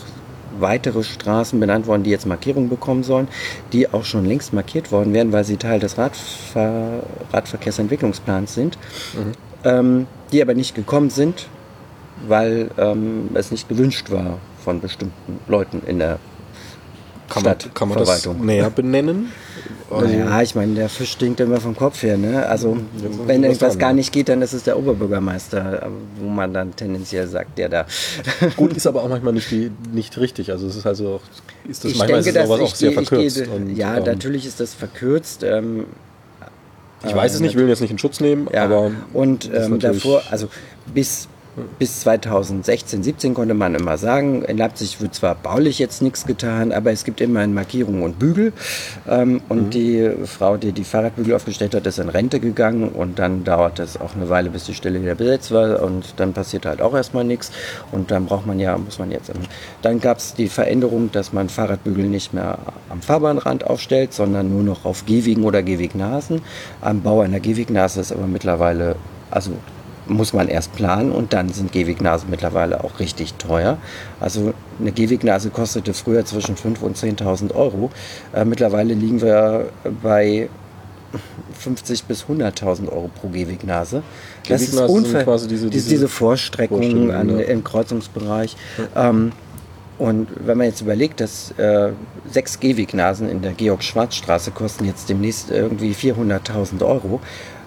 [0.61, 3.29] weitere Straßen benannt worden, die jetzt Markierungen bekommen sollen,
[3.73, 8.79] die auch schon längst markiert worden wären, weil sie Teil des Radver Radverkehrsentwicklungsplans sind.
[9.14, 9.33] Mhm.
[9.64, 11.47] Ähm, die aber nicht gekommen sind,
[12.27, 16.19] weil ähm, es nicht gewünscht war von bestimmten Leuten in der
[17.29, 19.33] kann man, kann man das näher benennen?
[19.91, 22.17] Also ja, ich meine, der Fisch stinkt immer vom Kopf her.
[22.17, 22.47] Ne?
[22.47, 22.77] Also,
[23.27, 25.89] wenn irgendwas gar nicht geht, dann ist es der Oberbürgermeister,
[26.21, 27.87] wo man dann tendenziell sagt, der da.
[28.57, 30.51] Gut, ist aber auch manchmal nicht, die, nicht richtig.
[30.51, 31.21] Also, es ist also,
[31.69, 33.45] ist das ich manchmal denke, ist sowas auch sehr verkürzt.
[33.45, 35.43] Gehe, und, ja, ähm, natürlich ist das verkürzt.
[35.43, 35.85] Ähm,
[37.07, 38.65] ich weiß es nicht, will ihn jetzt nicht in Schutz nehmen, ja.
[38.65, 38.91] aber.
[39.13, 40.49] Und ähm, davor, also
[40.87, 41.29] bis
[41.79, 46.73] bis 2016, 17 konnte man immer sagen, in Leipzig wird zwar baulich jetzt nichts getan,
[46.73, 48.53] aber es gibt immerhin Markierungen und Bügel.
[49.09, 49.71] Ähm, und mhm.
[49.71, 54.01] die Frau, die die Fahrradbügel aufgestellt hat, ist in Rente gegangen und dann dauert es
[54.01, 57.25] auch eine Weile, bis die Stelle wieder besetzt war und dann passiert halt auch erstmal
[57.25, 57.53] nichts.
[57.93, 59.31] Und dann braucht man ja, muss man jetzt.
[59.83, 62.59] Dann gab es die Veränderung, dass man Fahrradbügel nicht mehr
[62.90, 66.43] am Fahrbahnrand aufstellt, sondern nur noch auf Gehwegen oder Gehwegnasen.
[66.81, 68.97] Am Bau einer Gehwegnase ist aber mittlerweile
[69.31, 69.53] also
[70.07, 73.79] muss man erst planen und dann sind Gehwegnasen mittlerweile auch richtig teuer.
[74.21, 77.90] Also eine Gehwegnase kostete früher zwischen 5.000 und 10.000 Euro.
[78.35, 79.71] Äh, mittlerweile liegen wir
[80.03, 80.49] bei
[81.59, 84.03] 50 bis 100.000 Euro pro Gehwegnase.
[84.49, 87.45] Das ist unver quasi diese, diese, diese Vorstreckung an, ja.
[87.45, 88.57] im Kreuzungsbereich.
[88.95, 89.11] Ja.
[89.11, 89.33] Ähm,
[89.97, 91.93] und wenn man jetzt überlegt, dass äh,
[92.29, 97.21] sechs Gehwegnasen in der Georg-Schwarz-Straße kosten jetzt demnächst irgendwie 400.000 Euro,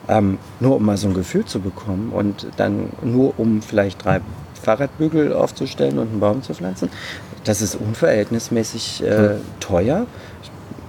[0.08, 4.22] ähm, nur um mal so ein Gefühl zu bekommen und dann nur um vielleicht drei
[4.62, 6.90] Fahrradbügel aufzustellen und einen Baum zu pflanzen,
[7.44, 10.06] das ist unverhältnismäßig äh, teuer.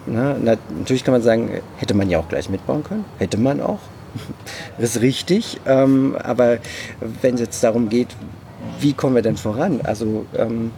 [0.06, 3.80] Na, natürlich kann man sagen, hätte man ja auch gleich mitbauen können, hätte man auch.
[4.78, 6.58] das ist richtig, ähm, aber
[7.22, 8.08] wenn es jetzt darum geht,
[8.80, 9.80] wie kommen wir denn voran?
[9.84, 10.70] Also ähm,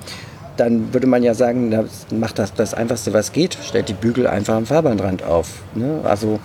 [0.57, 4.27] dann würde man ja sagen, das macht das das Einfachste, was geht, stellt die Bügel
[4.27, 5.63] einfach am Fahrbahnrand auf.
[5.75, 6.01] Ne?
[6.05, 6.41] Also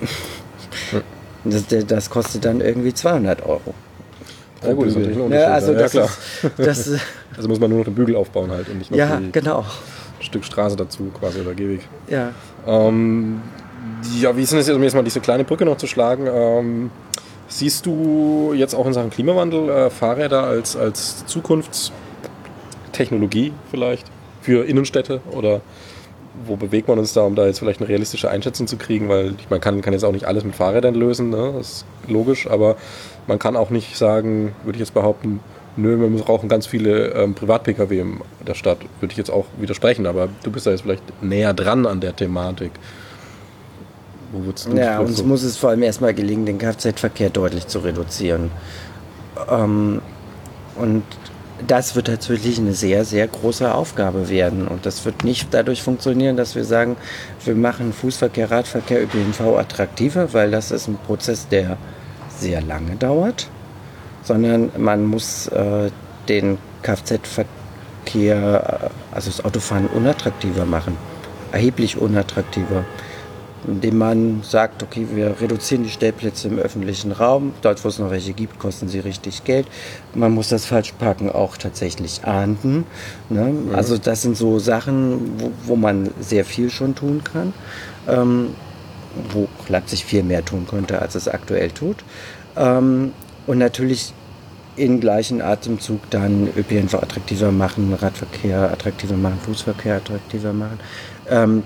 [1.44, 3.72] das, das kostet dann irgendwie 200 Euro.
[4.62, 5.30] Ja, gut, das ist natürlich.
[5.30, 6.18] Ja, also, das ja, Ist,
[6.58, 6.88] das
[7.36, 9.60] also muss man nur noch den Bügel aufbauen halt und nicht noch ja, genau.
[9.60, 11.88] ein Stück Straße dazu quasi oder Gehweg.
[12.08, 12.32] Ja.
[12.66, 13.40] Ähm,
[14.20, 16.26] ja, wie ist denn das jetzt, um jetzt mal diese kleine Brücke noch zu schlagen?
[16.30, 16.90] Ähm,
[17.48, 24.06] siehst du jetzt auch in Sachen Klimawandel äh, Fahrräder als, als Zukunftstechnologie vielleicht
[24.42, 25.62] für Innenstädte oder
[26.46, 29.34] wo bewegt man uns da, um da jetzt vielleicht eine realistische Einschätzung zu kriegen, weil
[29.48, 31.52] man kann, kann jetzt auch nicht alles mit Fahrrädern lösen, ne?
[31.56, 32.76] das ist logisch, aber
[33.26, 35.40] man kann auch nicht sagen, würde ich jetzt behaupten,
[35.76, 40.06] nö, wir brauchen ganz viele ähm, Privat-Pkw in der Stadt, würde ich jetzt auch widersprechen,
[40.06, 42.72] aber du bist da jetzt vielleicht näher dran an der Thematik.
[44.32, 45.24] Wo du ja, uns so?
[45.24, 48.50] muss es vor allem erstmal gelingen, den Kfz-Verkehr deutlich zu reduzieren.
[49.50, 50.00] Ähm,
[50.76, 51.02] und
[51.66, 54.68] das wird tatsächlich eine sehr, sehr große Aufgabe werden.
[54.68, 56.96] Und das wird nicht dadurch funktionieren, dass wir sagen,
[57.44, 61.76] wir machen Fußverkehr, Radverkehr, ÖPNV attraktiver, weil das ist ein Prozess, der
[62.38, 63.48] sehr lange dauert,
[64.22, 65.90] sondern man muss äh,
[66.28, 70.96] den Kfz-Verkehr, äh, also das Autofahren unattraktiver machen,
[71.52, 72.84] erheblich unattraktiver
[73.66, 77.52] indem man sagt, okay, wir reduzieren die Stellplätze im öffentlichen Raum.
[77.62, 79.66] Dort, wo es noch welche gibt, kosten sie richtig Geld.
[80.14, 82.86] Man muss das Falschparken auch tatsächlich ahnden.
[83.28, 83.54] Ne?
[83.70, 83.76] Ja.
[83.76, 87.52] Also das sind so Sachen, wo, wo, man sehr viel schon tun kann.
[88.08, 88.54] Ähm,
[89.32, 91.96] wo Leipzig viel mehr tun könnte, als es aktuell tut.
[92.56, 93.12] Ähm,
[93.46, 94.12] und natürlich
[94.76, 100.78] in gleichen Atemzug dann ÖPNV attraktiver machen, Radverkehr attraktiver machen, Fußverkehr attraktiver machen.
[101.28, 101.62] Ähm,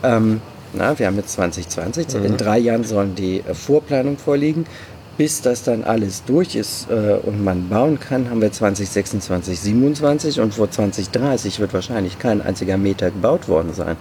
[0.04, 0.42] Ähm,
[0.74, 2.26] na, wir haben jetzt 2020, mhm.
[2.26, 4.68] in drei Jahren sollen die äh, Vorplanungen vorliegen
[5.18, 10.40] bis das dann alles durch ist äh, und man bauen kann, haben wir 2026, 27
[10.42, 13.96] und vor 2030 wird wahrscheinlich kein einziger Meter gebaut worden sein.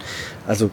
[0.45, 0.69] Also,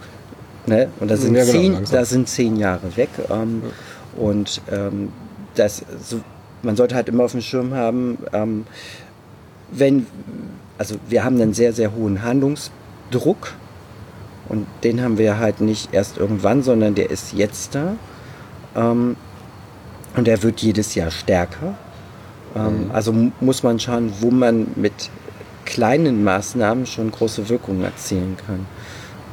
[0.66, 3.11] ne, und das sind, ja, genau, zehn, das sind zehn Jahre weg.
[3.30, 4.22] Ähm, ja.
[4.22, 5.12] Und ähm,
[5.55, 6.20] das, so,
[6.62, 8.66] man sollte halt immer auf dem Schirm haben, ähm,
[9.70, 10.07] wenn,
[10.76, 13.55] also wir haben einen sehr, sehr hohen Handlungsdruck
[14.49, 17.97] und den haben wir halt nicht erst irgendwann, sondern der ist jetzt da.
[20.17, 21.75] Und er wird jedes Jahr stärker.
[22.55, 22.91] Ähm, mhm.
[22.93, 25.11] Also muss man schauen, wo man mit
[25.65, 28.67] kleinen Maßnahmen schon große Wirkungen erzielen kann.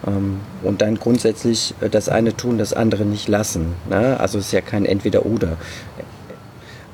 [0.08, 3.74] Ähm, und dann grundsätzlich äh, das eine tun, das andere nicht lassen.
[3.90, 4.20] Ne?
[4.20, 5.58] Also es ist ja kein Entweder-Oder.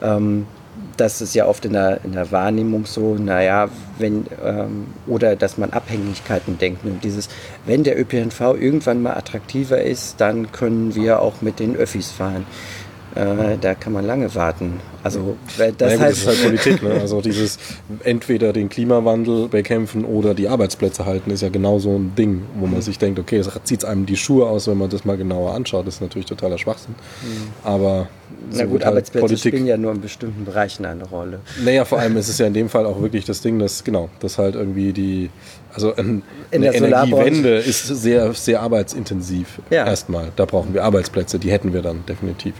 [0.01, 0.47] Ähm,
[0.97, 3.69] das ist ja oft in der, in der Wahrnehmung so, naja,
[3.99, 6.85] wenn, ähm, oder dass man Abhängigkeiten denkt.
[6.85, 7.29] Und dieses,
[7.65, 12.45] wenn der ÖPNV irgendwann mal attraktiver ist, dann können wir auch mit den Öffis fahren.
[13.15, 14.81] Äh, da kann man lange warten.
[15.01, 16.83] Also das, naja, heißt, das ist halt Politik.
[16.83, 16.99] Ne?
[16.99, 17.57] Also dieses
[18.03, 22.65] entweder den Klimawandel bekämpfen oder die Arbeitsplätze halten, ist ja genau so ein Ding, wo
[22.65, 22.81] man mhm.
[22.81, 25.87] sich denkt, okay, es zieht einem die Schuhe aus, wenn man das mal genauer anschaut.
[25.87, 26.95] Das ist natürlich totaler Schwachsinn.
[27.23, 27.53] Mhm.
[27.63, 28.07] Aber
[28.51, 31.39] so Na gut, halt Arbeitsplätze Politik, spielen ja nur in bestimmten Bereichen eine Rolle.
[31.63, 34.09] Naja, vor allem ist es ja in dem Fall auch wirklich das Ding, dass genau,
[34.19, 35.29] dass halt irgendwie die
[35.75, 39.59] also ein, eine Energiewende ist sehr, sehr arbeitsintensiv.
[39.69, 39.85] Ja.
[39.85, 40.31] Erstmal.
[40.35, 42.55] Da brauchen wir Arbeitsplätze, die hätten wir dann definitiv.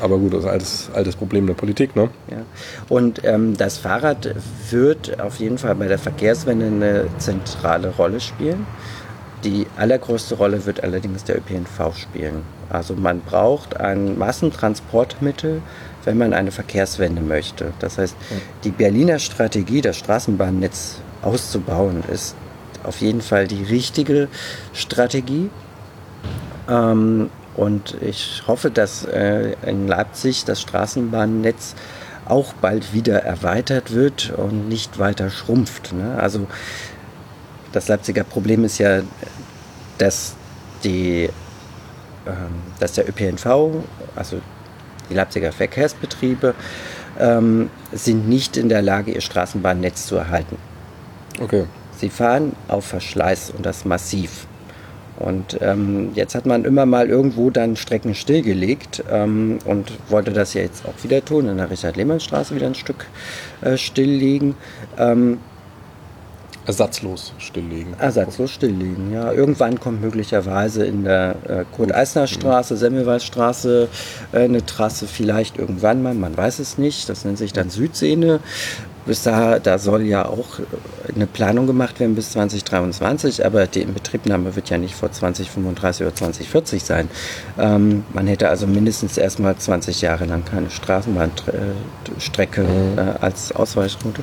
[0.00, 1.96] Aber gut, das ist ein altes, altes Problem der Politik.
[1.96, 2.10] Ne?
[2.30, 2.42] Ja.
[2.90, 4.34] Und ähm, das Fahrrad
[4.70, 8.66] wird auf jeden Fall bei der Verkehrswende eine zentrale Rolle spielen.
[9.42, 12.42] Die allergrößte Rolle wird allerdings der ÖPNV spielen.
[12.68, 15.62] Also man braucht ein Massentransportmittel,
[16.04, 17.72] wenn man eine Verkehrswende möchte.
[17.78, 18.16] Das heißt,
[18.64, 22.34] die Berliner Strategie, das Straßenbahnnetz auszubauen, ist
[22.84, 24.28] auf jeden Fall die richtige
[24.72, 25.50] Strategie.
[26.68, 31.74] Ähm, und ich hoffe, dass äh, in Leipzig das Straßenbahnnetz
[32.26, 35.92] auch bald wieder erweitert wird und nicht weiter schrumpft.
[35.92, 36.18] Ne?
[36.18, 36.46] Also
[37.72, 39.00] das Leipziger Problem ist ja,
[39.98, 40.34] dass,
[40.84, 41.30] die,
[42.26, 43.46] ähm, dass der ÖPNV,
[44.14, 44.40] also
[45.08, 46.54] die Leipziger Verkehrsbetriebe,
[47.18, 50.56] ähm, sind nicht in der Lage, ihr Straßenbahnnetz zu erhalten.
[51.40, 51.64] Okay.
[51.98, 54.46] Sie fahren auf Verschleiß und das massiv.
[55.18, 60.52] Und ähm, jetzt hat man immer mal irgendwo dann Strecken stillgelegt ähm, und wollte das
[60.52, 63.06] ja jetzt auch wieder tun, in der Richard-Lehmann-Straße wieder ein Stück
[63.62, 64.54] äh, stilllegen.
[64.98, 65.38] Ähm,
[66.66, 67.94] Ersatzlos stilllegen.
[67.98, 69.32] Ersatzlos stilllegen, ja.
[69.32, 72.76] Irgendwann kommt möglicherweise in der äh, Kurt-Eisner-Straße.
[72.76, 73.88] Semmelweis-Straße
[74.32, 77.08] äh, eine Trasse vielleicht irgendwann mal, man weiß es nicht.
[77.08, 78.40] Das nennt sich dann Südsehne.
[79.06, 80.60] Bis da, da soll ja auch
[81.14, 86.14] eine Planung gemacht werden bis 2023, aber die Inbetriebnahme wird ja nicht vor 2035 oder
[86.14, 87.08] 2040 sein.
[87.58, 92.98] Ähm, man hätte also mindestens erstmal 20 Jahre lang keine Straßenbahnstrecke mhm.
[92.98, 94.22] äh, als Ausweichroute.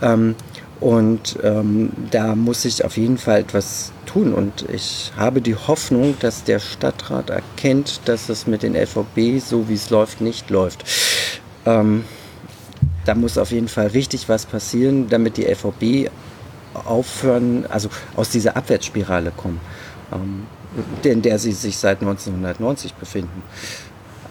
[0.00, 0.34] Ähm,
[0.80, 4.34] und ähm, da muss ich auf jeden Fall etwas tun.
[4.34, 9.68] Und ich habe die Hoffnung, dass der Stadtrat erkennt, dass es mit den LVB, so
[9.68, 10.84] wie es läuft, nicht läuft.
[11.66, 12.04] Ähm,
[13.04, 16.10] da muss auf jeden Fall richtig was passieren, damit die LVB
[16.74, 19.60] aufhören, also aus dieser Abwärtsspirale kommen,
[20.12, 20.46] ähm,
[21.02, 23.42] in der sie sich seit 1990 befinden.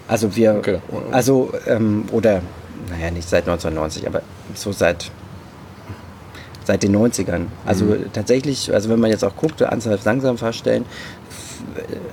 [0.08, 0.78] Also wir, okay.
[1.12, 2.42] also, ähm, oder,
[2.90, 4.22] naja, nicht seit 1990, aber
[4.54, 5.10] so seit
[6.64, 7.46] seit den 90ern.
[7.66, 8.12] Also mhm.
[8.12, 10.84] tatsächlich, also wenn man jetzt auch guckt, Anzahl Langsamfahrstellen,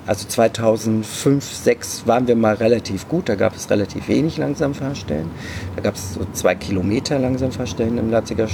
[0.06, 5.30] also 2005, 2006 waren wir mal relativ gut, da gab es relativ wenig Langsamfahrstellen.
[5.76, 8.47] Da gab es so zwei Kilometer Langsamfahrstellen im Leipziger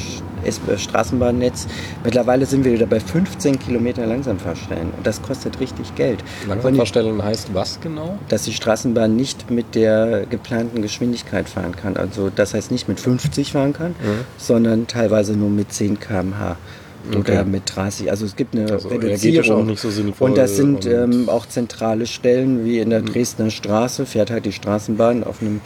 [0.77, 1.67] Straßenbahnnetz.
[2.03, 6.23] Mittlerweile sind wir wieder bei 15 Kilometer Langsamfahrstellen und das kostet richtig Geld.
[6.47, 8.17] Langsamfahrstellen heißt was genau?
[8.29, 11.97] Dass die Straßenbahn nicht mit der geplanten Geschwindigkeit fahren kann.
[11.97, 14.25] Also das heißt nicht mit 50 fahren kann, mhm.
[14.37, 16.57] sondern teilweise nur mit 10 km/h
[17.09, 17.19] okay.
[17.19, 18.09] oder mit 30.
[18.09, 19.71] Also es gibt eine also Reduzierung.
[19.71, 23.07] Auch so sinnvoll und das sind und ähm, auch zentrale Stellen, wie in der mhm.
[23.07, 25.61] Dresdner Straße, fährt halt die Straßenbahn auf einem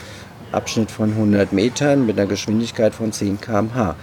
[0.52, 3.96] Abschnitt von 100 Metern mit einer Geschwindigkeit von 10 km/h.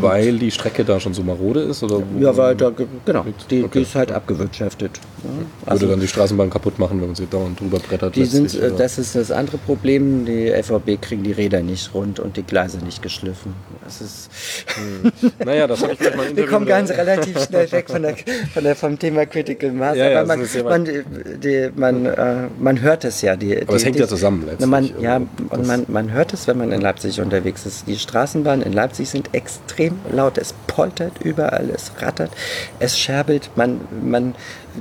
[0.00, 1.82] Weil die Strecke da schon so marode ist?
[1.82, 2.70] Oder ja, weil da,
[3.04, 3.70] genau, die, okay.
[3.74, 5.00] die ist halt abgewirtschaftet.
[5.22, 5.30] Ja.
[5.66, 8.14] Also, Würde dann die Straßenbahn kaputt machen, wenn man sie dauernd drüber brettert?
[8.14, 8.70] Die sind, oder?
[8.70, 10.24] das ist das andere Problem.
[10.24, 13.54] Die FVB kriegen die Räder nicht rund und die Gleise nicht geschliffen.
[13.84, 14.30] Das ist.
[14.76, 15.32] Hm.
[15.44, 18.14] naja, das habe ich vielleicht mal Wir kommen ganz relativ schnell weg von der,
[18.52, 19.96] von der, vom Thema Critical Mass.
[19.96, 23.36] Ja, ja, man, man, die, man, äh, man hört es ja.
[23.36, 24.68] Die, Aber es hängt ja zusammen letztlich.
[24.68, 27.86] Man, ja, und man, man hört es, wenn man in Leipzig unterwegs ist.
[27.86, 29.77] Die Straßenbahnen in Leipzig sind extrem
[30.12, 30.38] laut.
[30.38, 32.30] Es poltert überall, es rattert,
[32.78, 33.50] es scherbelt.
[33.56, 34.34] Man, man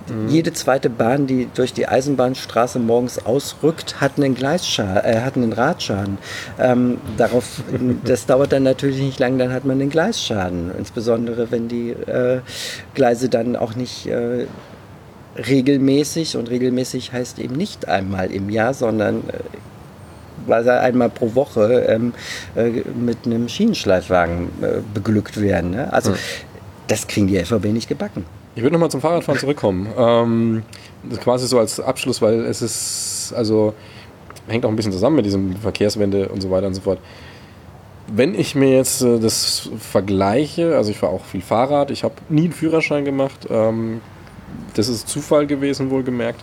[0.08, 0.30] mhm.
[0.30, 5.54] jede zweite Bahn, die durch die Eisenbahnstraße morgens ausrückt, hat einen Gleisschaden, äh, hat einen
[5.54, 6.18] Radschaden.
[6.60, 7.62] Ähm, darauf,
[8.04, 10.72] das dauert dann natürlich nicht lang, dann hat man einen Gleisschaden.
[10.78, 12.42] Insbesondere wenn die äh,
[12.94, 14.46] Gleise dann auch nicht äh,
[15.38, 19.24] regelmäßig und regelmäßig heißt eben nicht einmal im Jahr, sondern
[20.48, 22.14] weil einmal pro Woche ähm,
[22.56, 25.72] äh, mit einem Schienenschleifwagen äh, beglückt werden.
[25.72, 25.92] Ne?
[25.92, 26.16] Also mhm.
[26.88, 28.26] das kriegen die LVB nicht gebacken.
[28.56, 29.88] Ich würde nochmal zum Fahrradfahren zurückkommen.
[29.98, 30.64] Ähm,
[31.22, 33.74] quasi so als Abschluss, weil es ist, also
[34.48, 37.00] hängt auch ein bisschen zusammen mit diesem Verkehrswende und so weiter und so fort.
[38.08, 42.16] Wenn ich mir jetzt äh, das vergleiche, also ich fahre auch viel Fahrrad, ich habe
[42.30, 44.02] nie einen Führerschein gemacht, ähm,
[44.74, 46.42] das ist Zufall gewesen, wohlgemerkt.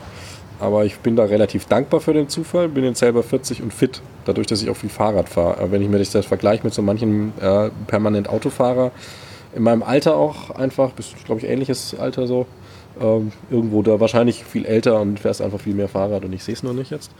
[0.60, 4.00] Aber ich bin da relativ dankbar für den Zufall, bin jetzt selber 40 und fit,
[4.24, 5.70] dadurch, dass ich auch viel Fahrrad fahre.
[5.70, 8.92] Wenn ich mir das vergleiche mit so manchen äh, permanent Autofahrer,
[9.54, 12.46] in meinem Alter auch einfach, bist glaube ich ähnliches Alter so,
[13.00, 16.54] ähm, irgendwo da wahrscheinlich viel älter und fährst einfach viel mehr Fahrrad und ich sehe
[16.54, 17.10] es nur nicht jetzt.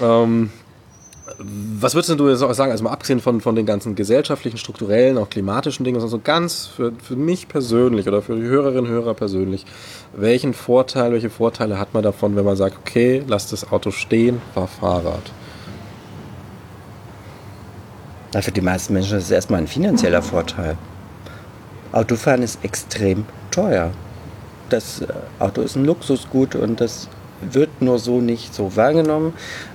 [0.00, 0.50] Ähm,
[1.42, 5.16] was würdest du jetzt auch sagen, also mal abgesehen von, von den ganzen gesellschaftlichen, strukturellen,
[5.16, 9.14] auch klimatischen Dingen, also ganz für, für mich persönlich oder für die Hörerinnen und Hörer
[9.14, 9.64] persönlich,
[10.14, 14.42] welchen Vorteil, welche Vorteile hat man davon, wenn man sagt, okay, lass das Auto stehen,
[14.52, 15.32] fahr Fahrrad?
[18.34, 20.76] Na, für die meisten Menschen ist es erstmal ein finanzieller Vorteil.
[21.92, 23.90] Autofahren ist extrem teuer.
[24.68, 25.06] Das äh,
[25.38, 27.08] Auto ist ein Luxusgut und das
[27.40, 29.32] wird nur so nicht so wahrgenommen,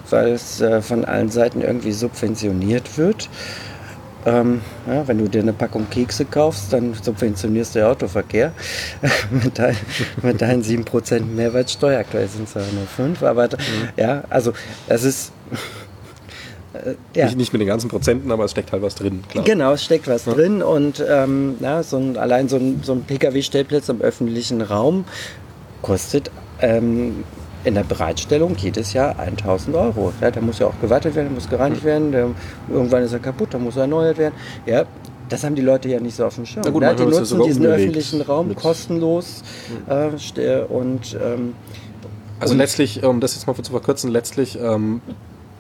[0.10, 3.30] weil es äh, von allen Seiten irgendwie subventioniert wird.
[4.26, 8.54] Ähm, ja, wenn du dir eine Packung Kekse kaufst, dann subventionierst du den Autoverkehr
[9.30, 9.78] mit, dein,
[10.24, 12.00] mit deinen 7% Mehrwertsteuer.
[12.00, 13.90] Aktuell sind es ja nur 5, aber mhm.
[13.98, 14.54] ja, also
[14.88, 15.32] es ist
[16.74, 17.26] äh, ja.
[17.26, 19.24] nicht, nicht, mit den ganzen Prozenten, aber es steckt halt was drin.
[19.30, 19.46] Klar.
[19.46, 20.34] Genau, es steckt was ja.
[20.34, 25.06] drin und ähm, ja, so ein, allein so ein, so ein Pkw-Stellplatz im öffentlichen Raum
[25.84, 26.32] kostet
[26.62, 27.24] ähm,
[27.66, 30.14] in der Bereitstellung jedes Jahr 1000 Euro.
[30.22, 31.88] Ja, der muss ja auch gewartet werden, muss gereinigt hm.
[31.88, 32.28] werden, der,
[32.70, 34.36] irgendwann ist er kaputt, dann muss er erneuert werden.
[34.66, 34.86] Ja,
[35.30, 36.72] das haben die Leute ja nicht so auf dem Schirm.
[36.72, 39.44] Gut, ja, die nutzen diesen öffentlichen Raum kostenlos
[39.88, 40.18] hm.
[40.38, 41.56] äh, und ähm,
[42.40, 45.02] also letztlich, um das jetzt mal zu verkürzen, letztlich, ähm,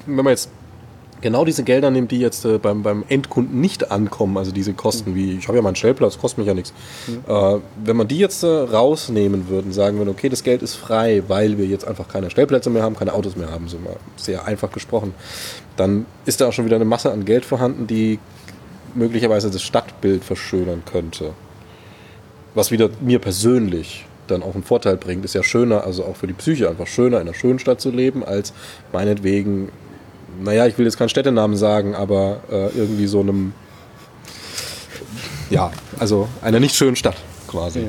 [0.06, 0.50] wenn man jetzt
[1.26, 5.12] genau diese Gelder nimmt, die jetzt äh, beim, beim Endkunden nicht ankommen, also diese Kosten,
[5.12, 5.16] mhm.
[5.16, 6.72] wie ich habe ja meinen Stellplatz, kostet mich ja nichts.
[7.08, 7.24] Mhm.
[7.28, 10.76] Äh, wenn man die jetzt äh, rausnehmen würde und sagen würde, okay, das Geld ist
[10.76, 13.96] frei, weil wir jetzt einfach keine Stellplätze mehr haben, keine Autos mehr haben, so mal
[14.18, 15.16] sehr einfach gesprochen,
[15.78, 18.20] dann ist da auch schon wieder eine Masse an Geld vorhanden, die
[18.94, 21.32] möglicherweise das Stadtbild verschönern könnte.
[22.54, 26.28] Was wieder mir persönlich dann auch einen Vorteil bringt, ist ja schöner, also auch für
[26.28, 28.54] die Psyche einfach schöner, in einer schönen Stadt zu leben, als
[28.94, 29.70] meinetwegen
[30.42, 33.54] naja, ich will jetzt keinen Städtenamen sagen, aber äh, irgendwie so einem,
[35.50, 37.18] ja, also einer nicht schönen Stadt
[37.48, 37.82] quasi.
[37.82, 37.88] Ja.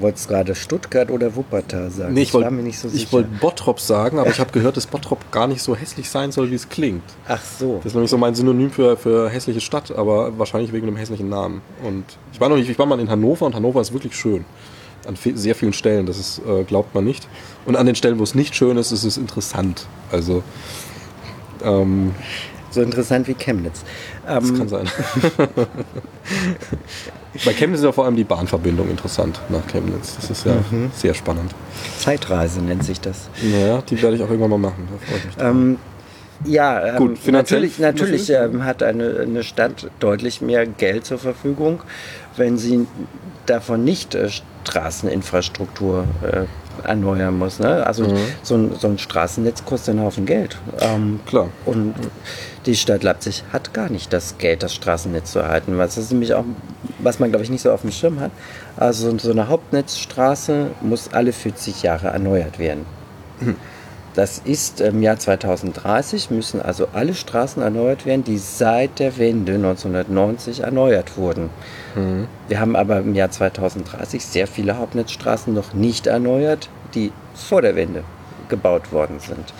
[0.00, 2.14] Wolltest gerade Stuttgart oder Wuppertal sagen?
[2.14, 5.60] Nee, ich wollte so wollt Bottrop sagen, aber ich habe gehört, dass Bottrop gar nicht
[5.60, 7.02] so hässlich sein soll, wie es klingt.
[7.26, 7.78] Ach so.
[7.78, 11.28] Das ist nämlich so mein Synonym für, für hässliche Stadt, aber wahrscheinlich wegen einem hässlichen
[11.28, 11.62] Namen.
[11.82, 14.44] Und ich war noch nicht, ich war mal in Hannover und Hannover ist wirklich schön.
[15.06, 17.26] An sehr vielen Stellen, das ist, äh, glaubt man nicht.
[17.66, 19.86] Und an den Stellen, wo es nicht schön ist, ist es interessant.
[20.12, 20.44] Also
[21.64, 22.14] ähm,
[22.70, 23.82] so interessant wie Chemnitz.
[24.26, 24.86] das ähm, kann sein.
[27.44, 30.16] Bei Chemnitz ist ja vor allem die Bahnverbindung interessant nach Chemnitz.
[30.16, 30.90] Das ist ja mhm.
[30.94, 31.54] sehr spannend.
[31.98, 33.28] Zeitreise nennt sich das.
[33.42, 34.88] Naja, die werde ich auch irgendwann mal machen.
[35.38, 35.78] Ähm,
[36.44, 41.82] ja, Gut, ähm, natürlich, natürlich ähm, hat eine, eine Stadt deutlich mehr Geld zur Verfügung,
[42.36, 42.86] wenn sie
[43.46, 44.28] davon nicht äh,
[44.64, 46.44] Straßeninfrastruktur äh,
[46.84, 47.58] erneuern muss.
[47.58, 47.86] Ne?
[47.86, 48.16] Also mhm.
[48.42, 50.58] so, ein, so ein Straßennetz kostet einen Haufen Geld.
[50.80, 51.48] Ähm, Klar.
[51.64, 51.94] Und
[52.66, 55.78] die Stadt Leipzig hat gar nicht das Geld, das Straßennetz zu erhalten.
[55.78, 56.44] Was ist nämlich auch,
[56.98, 58.30] was man glaube ich nicht so auf dem Schirm hat.
[58.76, 62.86] Also so eine Hauptnetzstraße muss alle 40 Jahre erneuert werden.
[63.40, 63.56] Mhm.
[64.18, 69.54] Das ist im Jahr 2030 müssen also alle Straßen erneuert werden, die seit der Wende
[69.54, 71.50] 1990 erneuert wurden.
[71.94, 72.26] Mhm.
[72.48, 77.76] Wir haben aber im Jahr 2030 sehr viele Hauptnetzstraßen noch nicht erneuert, die vor der
[77.76, 78.02] Wende
[78.48, 79.54] gebaut worden sind.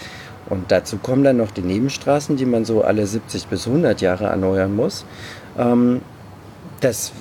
[0.49, 4.25] Und dazu kommen dann noch die Nebenstraßen, die man so alle 70 bis 100 Jahre
[4.25, 5.05] erneuern muss.
[5.57, 6.01] Ähm,
[6.81, 7.13] das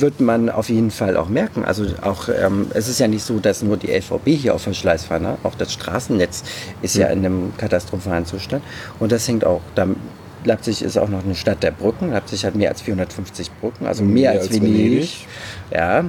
[0.00, 1.64] wird man auf jeden Fall auch merken.
[1.64, 5.04] Also auch, ähm, es ist ja nicht so, dass nur die LVB hier auf Verschleiß
[5.04, 5.22] fahren.
[5.22, 5.38] Ne?
[5.42, 6.42] Auch das Straßennetz
[6.82, 8.62] ist ja in einem katastrophalen Zustand.
[8.98, 9.98] Und das hängt auch damit.
[10.42, 12.12] Leipzig ist auch noch eine Stadt der Brücken.
[12.12, 14.80] Leipzig hat mehr als 450 Brücken, also mehr, mehr als, als Venedig.
[14.80, 15.26] Venedig.
[15.70, 16.04] Ja,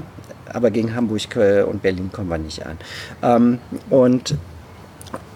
[0.53, 1.21] aber gegen Hamburg
[1.69, 2.77] und Berlin kommen wir nicht an.
[3.21, 4.35] Ähm, und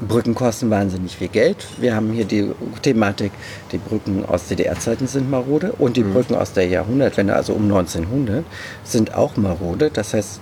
[0.01, 1.65] Brücken kosten wahnsinnig viel Geld.
[1.79, 3.31] Wir haben hier die Thematik,
[3.71, 6.13] die Brücken aus DDR-Zeiten sind marode und die mhm.
[6.13, 8.43] Brücken aus der Jahrhundertwende, also um 1900,
[8.83, 9.89] sind auch marode.
[9.93, 10.41] Das heißt,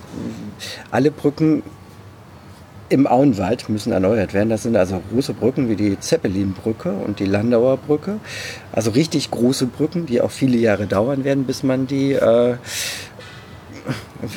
[0.90, 1.62] alle Brücken
[2.88, 4.50] im Auenwald müssen erneuert werden.
[4.50, 8.18] Das sind also große Brücken wie die Zeppelinbrücke und die Landauer Brücke.
[8.72, 12.56] Also richtig große Brücken, die auch viele Jahre dauern werden, bis man die äh,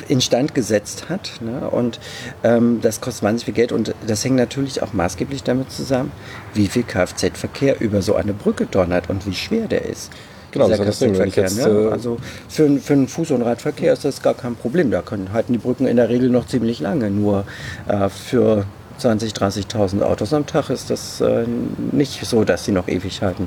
[0.08, 1.32] instand gesetzt hat.
[1.40, 1.68] Ne?
[1.70, 2.00] Und
[2.44, 6.12] ähm, das kostet wahnsinnig viel Geld und das hängt natürlich auch maßgeblich damit zusammen,
[6.54, 10.10] wie viel Kfz-Verkehr über so eine Brücke donnert und wie schwer der ist.
[10.50, 11.88] Genau, das ist das jetzt, ne?
[11.88, 12.16] Äh, Also
[12.48, 14.90] für, für einen Fuß- und Radverkehr ist das gar kein Problem.
[14.90, 17.10] Da können, halten die Brücken in der Regel noch ziemlich lange.
[17.10, 17.44] Nur
[17.86, 18.64] äh, für
[19.00, 21.44] 20.000, 30.000 Autos am Tag ist das äh,
[21.92, 23.46] nicht so, dass sie noch ewig halten.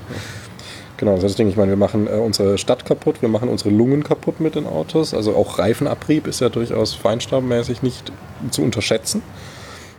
[1.01, 1.47] Genau, das ist Ding.
[1.47, 4.67] Ich meine, wir machen äh, unsere Stadt kaputt, wir machen unsere Lungen kaputt mit den
[4.67, 5.15] Autos.
[5.15, 8.11] Also auch Reifenabrieb ist ja durchaus feinstaubmäßig nicht
[8.51, 9.23] zu unterschätzen.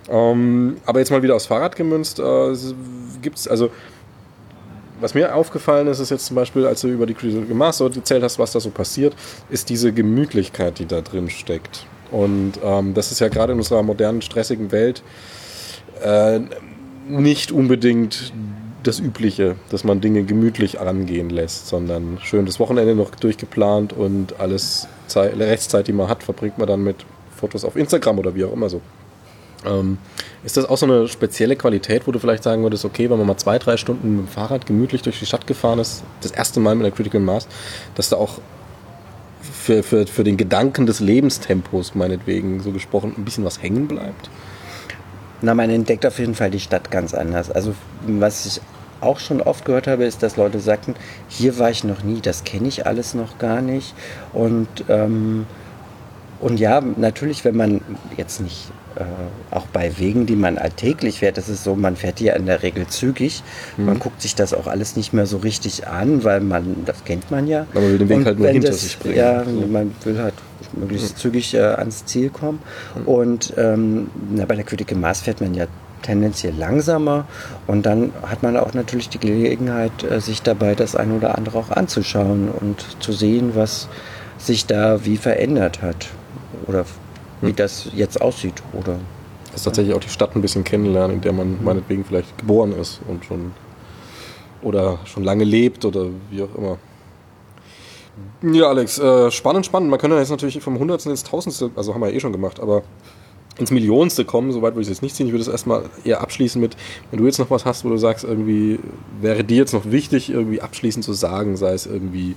[0.09, 2.55] Ähm, aber jetzt mal wieder aufs Fahrrad gemünzt, äh,
[3.21, 3.71] gibt es, also
[5.01, 7.89] was mir aufgefallen ist, ist jetzt zum Beispiel, als du über die Critical Mass so
[7.89, 9.17] erzählt hast, was da so passiert,
[9.51, 11.85] ist diese Gemütlichkeit, die da drin steckt.
[12.13, 15.03] Und ähm, das ist ja gerade in unserer modernen, stressigen Welt
[16.01, 16.39] äh,
[17.09, 18.33] nicht unbedingt
[18.83, 24.39] das Übliche, dass man Dinge gemütlich angehen lässt, sondern schön das Wochenende noch durchgeplant und
[24.41, 26.97] alles Zeit, Rechtszeit, die man hat, verbringt man dann mit
[27.37, 28.81] Fotos auf Instagram oder wie auch immer so.
[29.65, 29.99] Ähm,
[30.45, 33.27] ist das auch so eine spezielle Qualität, wo du vielleicht sagen würdest, okay, wenn man
[33.27, 36.61] mal zwei, drei Stunden mit dem Fahrrad gemütlich durch die Stadt gefahren ist, das erste
[36.61, 37.47] Mal mit der Critical Mass,
[37.95, 38.41] dass da auch
[39.41, 44.31] für, für, für den Gedanken des Lebenstempos, meinetwegen so gesprochen, ein bisschen was hängen bleibt?
[45.43, 47.51] Na, man entdeckt auf jeden Fall die Stadt ganz anders.
[47.51, 47.75] Also
[48.07, 48.61] was ich
[49.01, 50.95] auch schon oft gehört habe, ist, dass Leute sagten,
[51.29, 53.95] hier war ich noch nie, das kenne ich alles noch gar nicht.
[54.33, 55.47] Und, ähm,
[56.43, 57.81] und ja, natürlich, wenn man
[58.17, 59.05] jetzt nicht äh,
[59.55, 62.65] auch bei Wegen, die man alltäglich fährt, das ist so, man fährt ja in der
[62.65, 63.45] Regel zügig.
[63.77, 63.87] Mhm.
[63.87, 67.31] Man guckt sich das auch alles nicht mehr so richtig an, weil man, das kennt
[67.31, 67.67] man ja.
[67.71, 69.17] Aber man will den Weg und halt nur hinter das, sich bringen.
[69.17, 69.51] Ja, so.
[69.51, 70.35] man will halt
[70.73, 71.21] möglichst mhm.
[71.21, 72.59] zügig äh, ans Ziel kommen.
[72.97, 73.09] Mhm.
[73.09, 75.67] Und ähm, na, bei der Critical Maß fährt man ja
[76.03, 77.27] tendenziell langsamer
[77.69, 81.59] und dann hat man auch natürlich die Gelegenheit, äh, sich dabei das eine oder andere
[81.59, 83.87] auch anzuschauen und zu sehen, was
[84.39, 86.09] sich da wie verändert hat
[86.67, 86.85] oder
[87.41, 87.57] wie hm.
[87.57, 88.63] das jetzt aussieht.
[88.73, 88.99] Oder,
[89.47, 91.65] das ist tatsächlich auch die Stadt ein bisschen kennenlernen, in der man hm.
[91.65, 93.53] meinetwegen vielleicht geboren ist und schon
[94.63, 96.79] oder schon lange lebt oder wie auch immer.
[98.43, 99.91] Ja, Alex, äh, spannend, spannend.
[99.91, 102.61] Man könnte jetzt natürlich vom Hundertsten ins Tausendste, also haben wir ja eh schon gemacht,
[102.61, 102.83] aber
[103.59, 105.27] ins Millionste kommen, soweit würde ich es jetzt nicht ziehen.
[105.27, 106.77] Ich würde es erstmal eher abschließen mit,
[107.11, 108.79] wenn du jetzt noch was hast, wo du sagst, irgendwie
[109.21, 112.35] wäre dir jetzt noch wichtig, irgendwie abschließend zu sagen, sei es irgendwie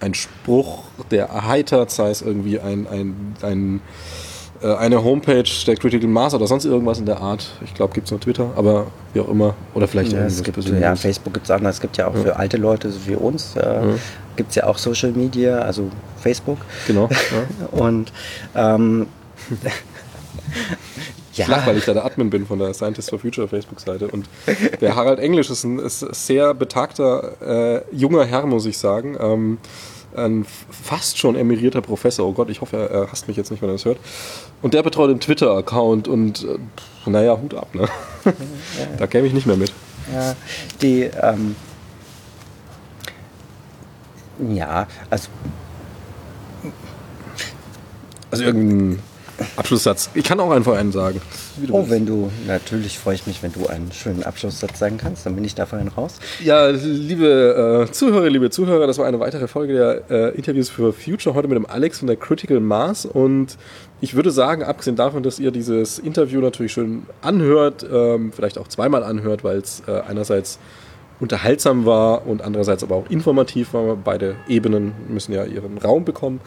[0.00, 3.80] ein Spruch, der erheitert, sei es irgendwie ein, ein, ein
[4.62, 7.50] äh, eine Homepage der Critical Mass oder sonst irgendwas in der Art.
[7.64, 9.54] Ich glaube, gibt es nur Twitter, aber wie auch immer.
[9.74, 11.70] Oder vielleicht ja, es gibt, ja, Facebook gibt es auch noch.
[11.70, 12.20] Es gibt ja auch ja.
[12.20, 13.82] für alte Leute, so wie uns, äh, ja.
[14.36, 16.58] gibt es ja auch Social Media, also Facebook.
[16.86, 17.08] Genau.
[17.10, 17.78] Ja.
[17.78, 18.12] Und
[18.54, 19.06] ähm,
[21.32, 21.46] ja.
[21.46, 24.08] Flach, weil ich da der Admin bin von der Scientists for Future Facebook-Seite.
[24.08, 24.28] Und
[24.80, 29.16] der Harald Englisch ist ein ist sehr betagter äh, junger Herr, muss ich sagen.
[29.18, 29.58] Ähm,
[30.16, 32.26] ein fast schon emirierter Professor.
[32.26, 33.98] Oh Gott, ich hoffe, er, er hasst mich jetzt nicht, wenn er das hört.
[34.62, 37.88] Und der betreut den Twitter-Account und äh, naja, Hut ab, ne?
[38.24, 38.32] Ja,
[38.98, 39.72] da käme ich nicht mehr mit.
[40.12, 40.34] Ja,
[40.82, 41.56] die, ähm,
[44.48, 45.28] ja, also.
[48.30, 49.02] Also irgendein
[49.56, 50.10] Abschlusssatz.
[50.14, 51.20] Ich kann auch einfach einen sagen.
[51.70, 55.34] Oh, wenn du, natürlich freue ich mich, wenn du einen schönen Abschlusssatz sagen kannst, dann
[55.34, 56.16] bin ich da vorhin raus.
[56.42, 60.92] Ja, liebe äh, Zuhörer, liebe Zuhörer, das war eine weitere Folge der äh, Interviews für
[60.92, 63.56] Future, heute mit dem Alex von der Critical Mass und
[64.02, 68.68] ich würde sagen, abgesehen davon, dass ihr dieses Interview natürlich schön anhört, ähm, vielleicht auch
[68.68, 70.58] zweimal anhört, weil es äh, einerseits
[71.20, 73.96] unterhaltsam war und andererseits aber auch informativ war.
[73.96, 76.40] Beide Ebenen müssen ja ihren Raum bekommen.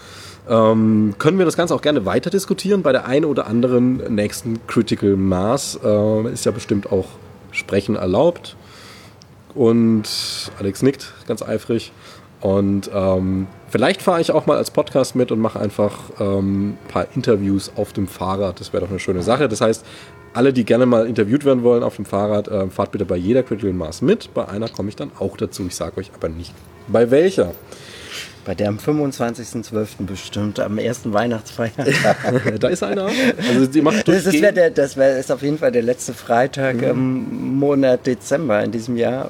[0.50, 4.66] Ähm, können wir das Ganze auch gerne weiter diskutieren bei der einen oder anderen nächsten
[4.68, 5.80] Critical Mass.
[5.84, 7.06] Äh, ist ja bestimmt auch
[7.52, 8.56] Sprechen erlaubt.
[9.56, 10.10] Und
[10.60, 11.92] Alex nickt ganz eifrig.
[12.42, 16.88] Und ähm, vielleicht fahre ich auch mal als Podcast mit und mache einfach ähm, ein
[16.90, 18.60] paar Interviews auf dem Fahrrad.
[18.60, 19.48] Das wäre doch eine schöne Sache.
[19.48, 19.86] Das heißt,
[20.34, 23.44] alle, die gerne mal interviewt werden wollen auf dem Fahrrad, äh, fahrt bitte bei jeder
[23.44, 24.34] Critical Mass mit.
[24.34, 25.66] Bei einer komme ich dann auch dazu.
[25.68, 26.54] Ich sage euch aber nicht,
[26.88, 27.54] bei welcher.
[28.46, 30.06] Bei der am 25.12.
[30.06, 32.56] bestimmt, am ersten Weihnachtsfeiertag.
[32.60, 33.10] da ist einer.
[33.50, 36.78] Also die macht das ist, der, das wär, ist auf jeden Fall der letzte Freitag
[36.78, 36.84] mhm.
[36.84, 39.30] im Monat Dezember in diesem Jahr.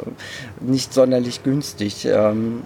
[0.61, 2.05] Nicht sonderlich günstig.
[2.05, 2.63] Ähm,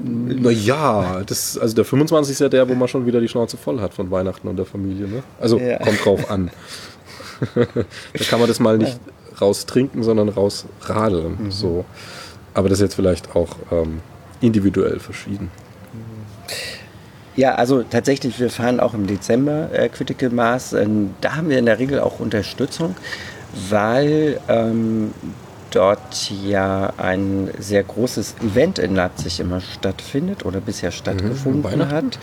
[0.00, 2.32] naja, das, also der 25.
[2.32, 4.66] ist ja der, wo man schon wieder die Schnauze voll hat von Weihnachten und der
[4.66, 5.06] Familie.
[5.06, 5.22] Ne?
[5.40, 5.78] Also ja.
[5.78, 6.50] kommt drauf an.
[7.54, 8.98] da kann man das mal nicht
[9.40, 11.36] raus trinken, sondern raus radeln.
[11.44, 11.50] Mhm.
[11.50, 11.84] So.
[12.54, 14.00] Aber das ist jetzt vielleicht auch ähm,
[14.40, 15.50] individuell verschieden.
[17.36, 20.72] Ja, also tatsächlich, wir fahren auch im Dezember äh, Critical Mass.
[20.72, 22.96] Ähm, da haben wir in der Regel auch Unterstützung,
[23.68, 25.12] weil ähm,
[25.70, 31.94] dort ja ein sehr großes Event in Leipzig immer stattfindet oder bisher stattgefunden mhm, Weihnachten?
[31.94, 32.18] hat.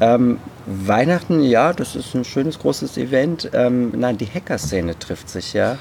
[0.00, 3.50] Ähm, Weihnachten, ja, das ist ein schönes großes Event.
[3.54, 5.78] Ähm, nein, die Hacker-Szene trifft sich ja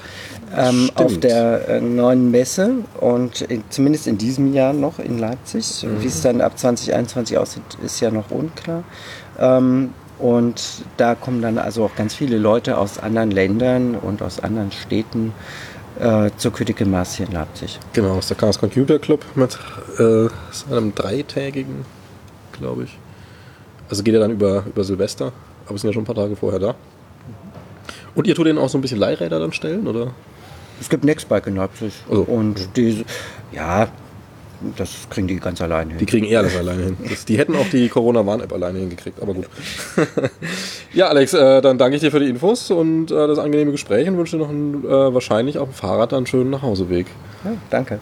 [0.56, 5.84] ähm, auf der äh, neuen Messe und in, zumindest in diesem Jahr noch in Leipzig.
[5.84, 6.02] Mhm.
[6.02, 8.84] Wie es dann ab 2021 aussieht, ist ja noch unklar.
[9.40, 14.40] Ähm, und da kommen dann also auch ganz viele Leute aus anderen Ländern und aus
[14.40, 15.34] anderen Städten
[16.00, 17.80] äh, zur Critical Mass hier in Leipzig.
[17.94, 19.58] Genau, aus der Chaos Computer Club mit
[20.00, 20.28] äh,
[20.74, 21.86] einem dreitägigen,
[22.54, 22.98] glaube ich.
[23.90, 25.32] Also geht er dann über, über Silvester,
[25.66, 26.76] aber wir sind ja schon ein paar Tage vorher da.
[28.16, 30.12] Und ihr tut denen auch so ein bisschen Leihräder dann stellen, oder?
[30.80, 31.94] Es gibt Nextbike in Leipzig.
[32.10, 33.06] Also, und die,
[33.52, 33.88] ja,
[34.78, 36.00] das kriegen die ganz alleine hin.
[36.00, 36.98] Die kriegen eher das alleine hin.
[37.10, 39.48] Das, die hätten auch die Corona-Warn-App alleine hingekriegt, aber gut.
[40.94, 44.08] ja, Alex, äh, dann danke ich dir für die Infos und äh, das angenehme Gespräch
[44.08, 47.08] und wünsche dir noch einen, äh, wahrscheinlich auf dem Fahrrad einen schönen Nachhauseweg.
[47.44, 48.00] Ja, danke.